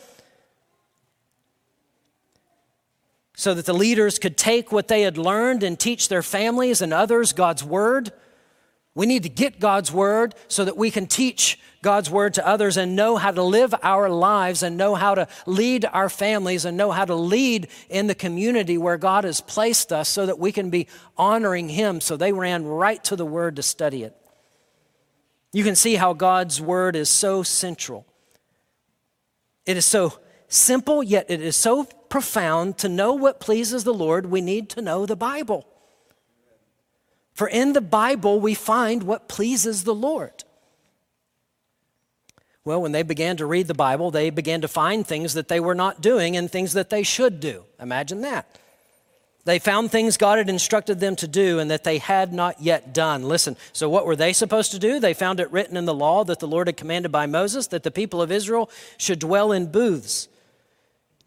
[3.35, 6.93] so that the leaders could take what they had learned and teach their families and
[6.93, 8.11] others God's word.
[8.95, 12.75] We need to get God's word so that we can teach God's word to others
[12.75, 16.75] and know how to live our lives and know how to lead our families and
[16.75, 20.51] know how to lead in the community where God has placed us so that we
[20.51, 22.01] can be honoring Him.
[22.01, 24.15] So they ran right to the word to study it.
[25.51, 28.05] You can see how God's word is so central.
[29.65, 32.77] It is so simple, yet it is so profound.
[32.79, 35.65] To know what pleases the Lord, we need to know the Bible.
[37.33, 40.43] For in the Bible, we find what pleases the Lord.
[42.65, 45.59] Well, when they began to read the Bible, they began to find things that they
[45.59, 47.63] were not doing and things that they should do.
[47.79, 48.59] Imagine that.
[49.45, 52.93] They found things God had instructed them to do and that they had not yet
[52.93, 53.23] done.
[53.23, 54.99] Listen, so what were they supposed to do?
[54.99, 57.83] They found it written in the law that the Lord had commanded by Moses that
[57.83, 60.27] the people of Israel should dwell in booths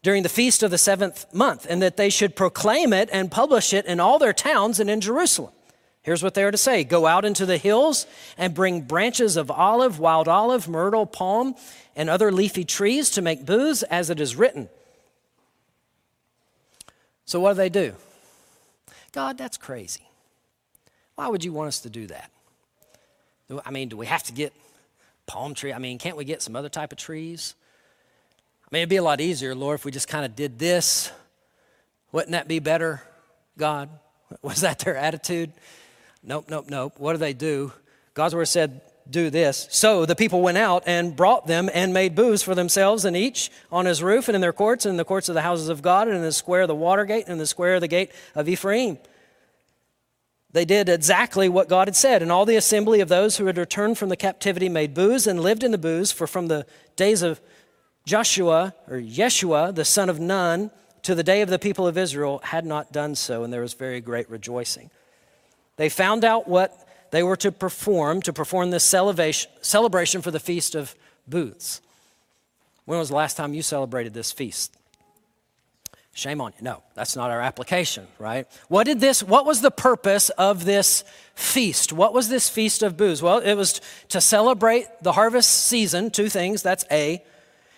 [0.03, 3.73] during the feast of the seventh month and that they should proclaim it and publish
[3.73, 5.53] it in all their towns and in Jerusalem.
[6.03, 8.05] Here's what they are to say Go out into the hills
[8.37, 11.55] and bring branches of olive, wild olive, myrtle, palm,
[11.95, 14.69] and other leafy trees to make booths, as it is written.
[17.25, 17.93] So, what do they do?
[19.11, 20.01] God, that's crazy.
[21.15, 22.31] Why would you want us to do that?
[23.65, 24.53] I mean, do we have to get
[25.25, 25.71] palm tree?
[25.71, 27.55] I mean, can't we get some other type of trees?
[28.63, 31.11] I mean, it'd be a lot easier, Lord, if we just kind of did this.
[32.11, 33.03] Wouldn't that be better,
[33.57, 33.89] God?
[34.41, 35.51] Was that their attitude?
[36.23, 36.93] Nope, nope, nope.
[36.97, 37.71] What do they do?
[38.13, 39.67] God's word said, do this.
[39.71, 43.51] So the people went out and brought them and made booths for themselves and each
[43.71, 45.81] on his roof and in their courts and in the courts of the houses of
[45.81, 47.87] God and in the square of the water gate and in the square of the
[47.87, 48.97] gate of Ephraim.
[50.53, 52.21] They did exactly what God had said.
[52.21, 55.39] And all the assembly of those who had returned from the captivity made booths and
[55.39, 57.41] lived in the booths, for from the days of
[58.05, 60.69] Joshua or Yeshua, the son of Nun,
[61.01, 63.73] to the day of the people of Israel had not done so, and there was
[63.73, 64.89] very great rejoicing.
[65.75, 70.73] They found out what they were to perform, to perform this celebration for the Feast
[70.73, 70.95] of
[71.27, 71.79] Booths.
[72.85, 74.75] When was the last time you celebrated this feast?
[76.15, 76.63] Shame on you.
[76.63, 78.47] No, that's not our application, right?
[78.67, 81.03] What did this what was the purpose of this
[81.35, 81.93] feast?
[81.93, 83.21] What was this feast of booths?
[83.21, 87.23] Well, it was to celebrate the harvest season, two things, that's A.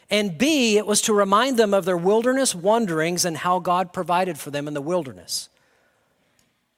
[0.09, 4.39] And B, it was to remind them of their wilderness wanderings and how God provided
[4.39, 5.49] for them in the wilderness.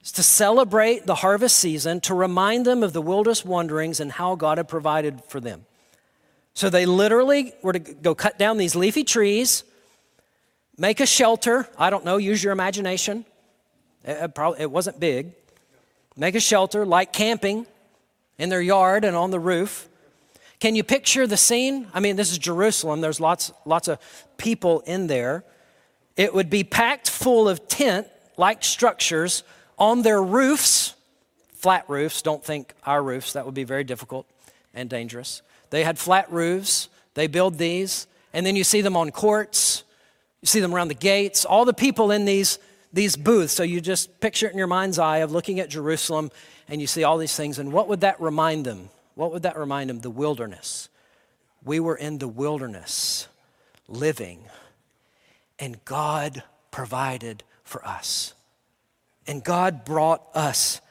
[0.07, 4.35] It's to celebrate the harvest season, to remind them of the wilderness wanderings and how
[4.35, 5.65] God had provided for them.
[6.53, 9.65] So they literally were to go cut down these leafy trees,
[10.77, 11.67] make a shelter.
[11.77, 13.25] I don't know, use your imagination.
[14.05, 15.33] It, probably, it wasn't big.
[16.15, 17.67] Make a shelter like camping
[18.37, 19.89] in their yard and on the roof.
[20.61, 21.89] Can you picture the scene?
[21.93, 23.01] I mean, this is Jerusalem.
[23.01, 23.99] There's lots, lots of
[24.37, 25.43] people in there.
[26.15, 29.43] It would be packed full of tent like structures
[29.77, 30.95] on their roofs,
[31.53, 34.25] flat roofs, don't think our roofs, that would be very difficult
[34.73, 35.41] and dangerous.
[35.69, 39.83] They had flat roofs, they build these, and then you see them on courts,
[40.41, 42.59] you see them around the gates, all the people in these,
[42.93, 43.53] these booths.
[43.53, 46.31] So you just picture it in your mind's eye of looking at Jerusalem
[46.67, 47.59] and you see all these things.
[47.59, 48.89] And what would that remind them?
[49.15, 50.01] What would that remind them?
[50.01, 50.89] The wilderness.
[51.63, 53.27] We were in the wilderness
[53.87, 54.43] living,
[55.59, 58.33] and God provided for us.
[59.27, 60.81] And God brought us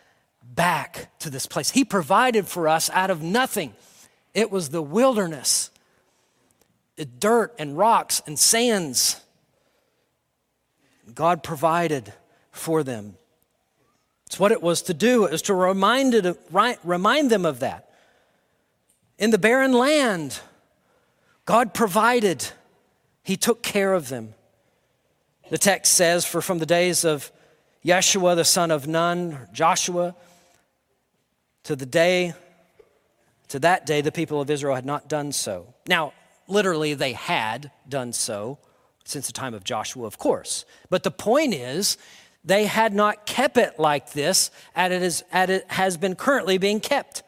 [0.43, 1.71] back to this place.
[1.71, 3.75] He provided for us out of nothing.
[4.35, 5.71] It was the wilderness,
[6.97, 9.21] the dirt and rocks and sands.
[11.15, 12.13] God provided
[12.51, 13.17] for them.
[14.27, 15.25] It's what it was to do.
[15.25, 16.39] It was to remind, it,
[16.85, 17.91] remind them of that.
[19.19, 20.41] In the barren land,
[21.45, 22.49] God provided,
[23.23, 24.35] He took care of them.
[25.49, 27.31] The text says, For from the days of
[27.87, 30.17] Yeshua, the son of Nun, Joshua,
[31.63, 32.35] to the day,
[33.49, 35.73] to that day, the people of Israel had not done so.
[35.87, 36.13] Now,
[36.49, 38.59] literally, they had done so
[39.05, 40.65] since the time of Joshua, of course.
[40.91, 41.97] But the point is,
[42.45, 46.59] they had not kept it like this, as it, is, as it has been currently
[46.59, 47.23] being kept.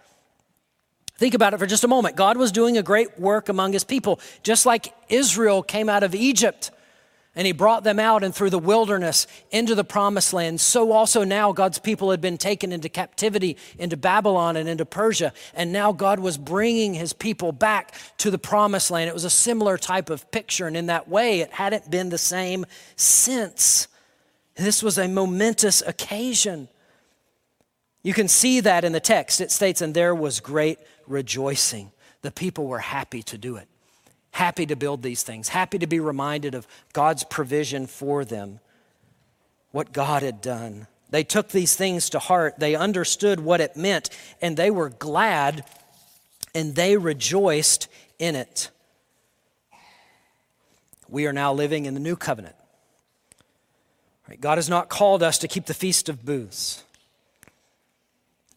[1.18, 2.16] Think about it for just a moment.
[2.16, 6.16] God was doing a great work among his people, just like Israel came out of
[6.16, 6.72] Egypt
[7.38, 10.60] and he brought them out and through the wilderness into the promised land.
[10.60, 15.32] So also now God's people had been taken into captivity into Babylon and into Persia.
[15.54, 19.08] And now God was bringing his people back to the promised land.
[19.08, 20.66] It was a similar type of picture.
[20.66, 22.66] And in that way, it hadn't been the same
[22.96, 23.86] since.
[24.56, 26.68] This was a momentous occasion.
[28.02, 29.40] You can see that in the text.
[29.40, 31.92] It states, and there was great rejoicing.
[32.22, 33.68] The people were happy to do it,
[34.32, 38.60] happy to build these things, happy to be reminded of God's provision for them,
[39.72, 40.86] what God had done.
[41.10, 44.10] They took these things to heart, they understood what it meant,
[44.40, 45.64] and they were glad
[46.54, 48.70] and they rejoiced in it.
[51.08, 52.54] We are now living in the new covenant.
[54.40, 56.84] God has not called us to keep the Feast of Booths.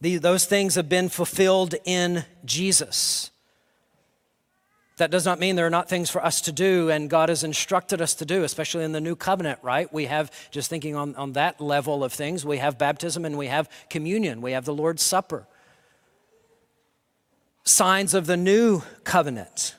[0.00, 3.31] Those things have been fulfilled in Jesus.
[5.02, 7.42] That does not mean there are not things for us to do, and God has
[7.42, 9.92] instructed us to do, especially in the new covenant, right?
[9.92, 13.48] We have, just thinking on, on that level of things, we have baptism and we
[13.48, 15.48] have communion, we have the Lord's Supper.
[17.64, 19.74] Signs of the new covenant,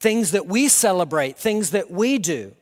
[0.00, 2.52] things that we celebrate, things that we do.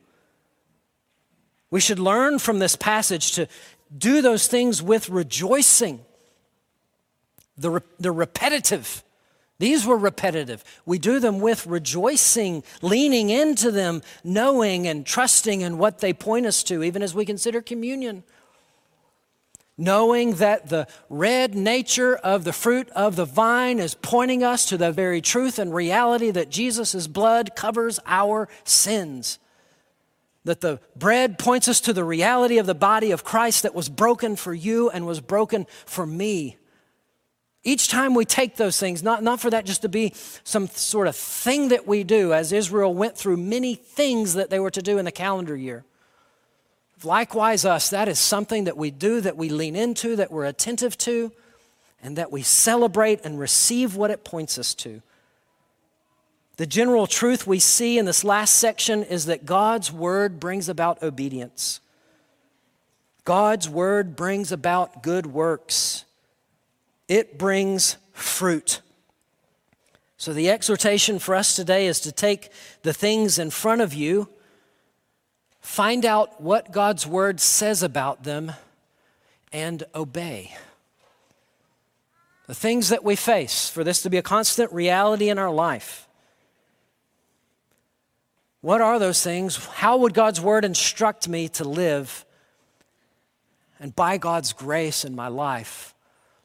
[1.71, 3.47] We should learn from this passage to
[3.97, 6.05] do those things with rejoicing
[7.57, 9.03] the, the repetitive.
[9.59, 10.63] These were repetitive.
[10.85, 16.45] We do them with rejoicing, leaning into them, knowing and trusting in what they point
[16.45, 18.23] us to, even as we consider communion.
[19.77, 24.77] Knowing that the red nature of the fruit of the vine is pointing us to
[24.77, 29.39] the very truth and reality that Jesus' blood covers our sins.
[30.45, 33.89] That the bread points us to the reality of the body of Christ that was
[33.89, 36.58] broken for you and was broken for me.
[37.69, 40.11] Each time we take those things, not, not for that just to be
[40.43, 44.59] some sort of thing that we do, as Israel went through many things that they
[44.59, 45.85] were to do in the calendar year.
[47.03, 50.97] Likewise, us, that is something that we do, that we lean into, that we're attentive
[50.97, 51.31] to,
[52.01, 55.03] and that we celebrate and receive what it points us to.
[56.57, 61.03] The general truth we see in this last section is that God's word brings about
[61.03, 61.81] obedience.
[63.25, 66.05] God's word brings about good works
[67.09, 68.79] it brings fruit.
[70.15, 72.51] So, the exhortation for us today is to take
[72.83, 74.29] the things in front of you,
[75.59, 78.53] find out what God's word says about them,
[79.51, 80.55] and obey.
[82.47, 86.07] The things that we face, for this to be a constant reality in our life.
[88.61, 89.55] What are those things?
[89.65, 92.25] How would God's word instruct me to live?
[93.79, 95.95] And by God's grace in my life,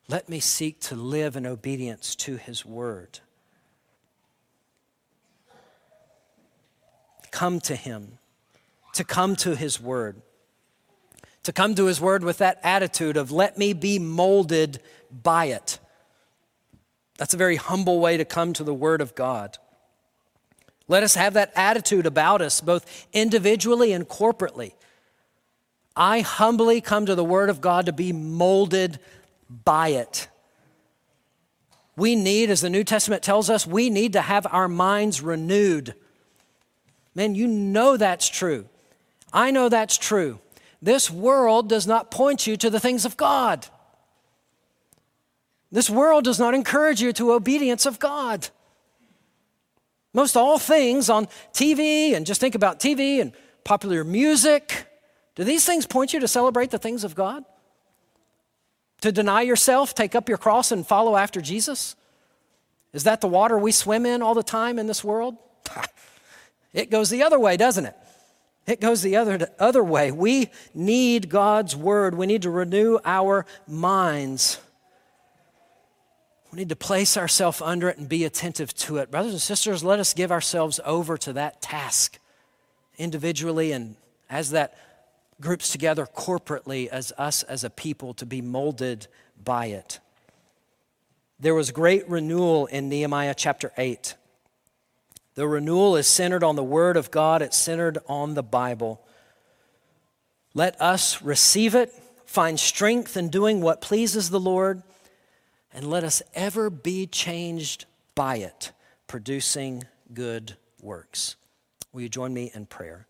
[0.08, 3.20] let me seek to live in obedience to his word.
[7.30, 8.18] Come to him,
[8.92, 10.20] to come to his word,
[11.42, 14.80] to come to his word with that attitude of, let me be molded
[15.10, 15.78] by it.
[17.16, 19.58] That's a very humble way to come to the word of God.
[20.86, 24.74] Let us have that attitude about us, both individually and corporately.
[25.96, 28.98] I humbly come to the Word of God to be molded
[29.48, 30.28] by it.
[31.96, 35.94] We need, as the New Testament tells us, we need to have our minds renewed.
[37.14, 38.66] Man, you know that's true.
[39.32, 40.40] I know that's true.
[40.82, 43.66] This world does not point you to the things of God.
[45.70, 48.48] This world does not encourage you to obedience of God.
[50.12, 53.32] Most all things on TV, and just think about TV and
[53.64, 54.86] popular music,
[55.34, 57.44] do these things point you to celebrate the things of God?
[59.04, 61.94] To deny yourself, take up your cross, and follow after Jesus?
[62.94, 65.36] Is that the water we swim in all the time in this world?
[66.72, 67.94] it goes the other way, doesn't it?
[68.66, 70.10] It goes the other, other way.
[70.10, 72.14] We need God's word.
[72.14, 74.58] We need to renew our minds.
[76.50, 79.10] We need to place ourselves under it and be attentive to it.
[79.10, 82.18] Brothers and sisters, let us give ourselves over to that task
[82.96, 83.96] individually and
[84.30, 84.78] as that
[85.44, 89.06] groups together corporately as us as a people to be molded
[89.44, 90.00] by it.
[91.38, 94.14] There was great renewal in Nehemiah chapter 8.
[95.34, 99.04] The renewal is centered on the Word of God, it's centered on the Bible.
[100.54, 101.92] Let us receive it,
[102.24, 104.82] find strength in doing what pleases the Lord,
[105.74, 107.84] and let us ever be changed
[108.14, 108.72] by it,
[109.08, 109.84] producing
[110.14, 111.36] good works.
[111.92, 113.06] Will you join me in prayer?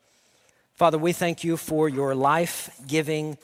[0.74, 3.38] Father, we thank you for your life giving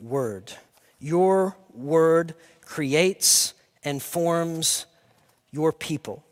[0.00, 0.52] word.
[0.98, 3.54] Your word creates
[3.84, 4.86] and forms
[5.52, 6.24] your people.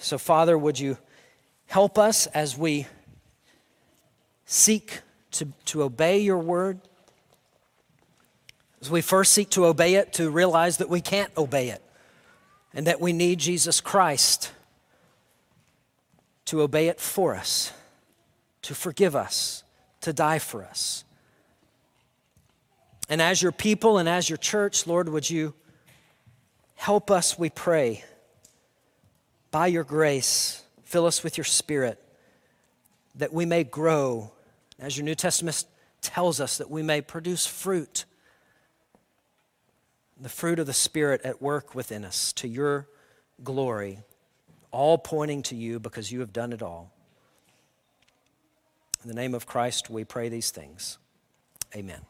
[0.00, 0.98] So, Father, would you
[1.66, 2.86] help us as we
[4.44, 5.00] seek
[5.30, 6.80] to, to obey your word?
[8.82, 11.82] As we first seek to obey it, to realize that we can't obey it
[12.74, 14.50] and that we need Jesus Christ
[16.46, 17.72] to obey it for us,
[18.62, 19.64] to forgive us,
[20.00, 21.04] to die for us.
[23.08, 25.54] And as your people and as your church, Lord, would you
[26.74, 28.04] help us, we pray,
[29.50, 32.02] by your grace, fill us with your spirit,
[33.16, 34.32] that we may grow,
[34.78, 35.64] as your New Testament
[36.00, 38.04] tells us, that we may produce fruit
[40.22, 42.86] the fruit of the Spirit at work within us to your
[43.42, 43.98] glory,
[44.70, 46.92] all pointing to you because you have done it all.
[49.02, 50.98] In the name of Christ, we pray these things.
[51.74, 52.02] Amen.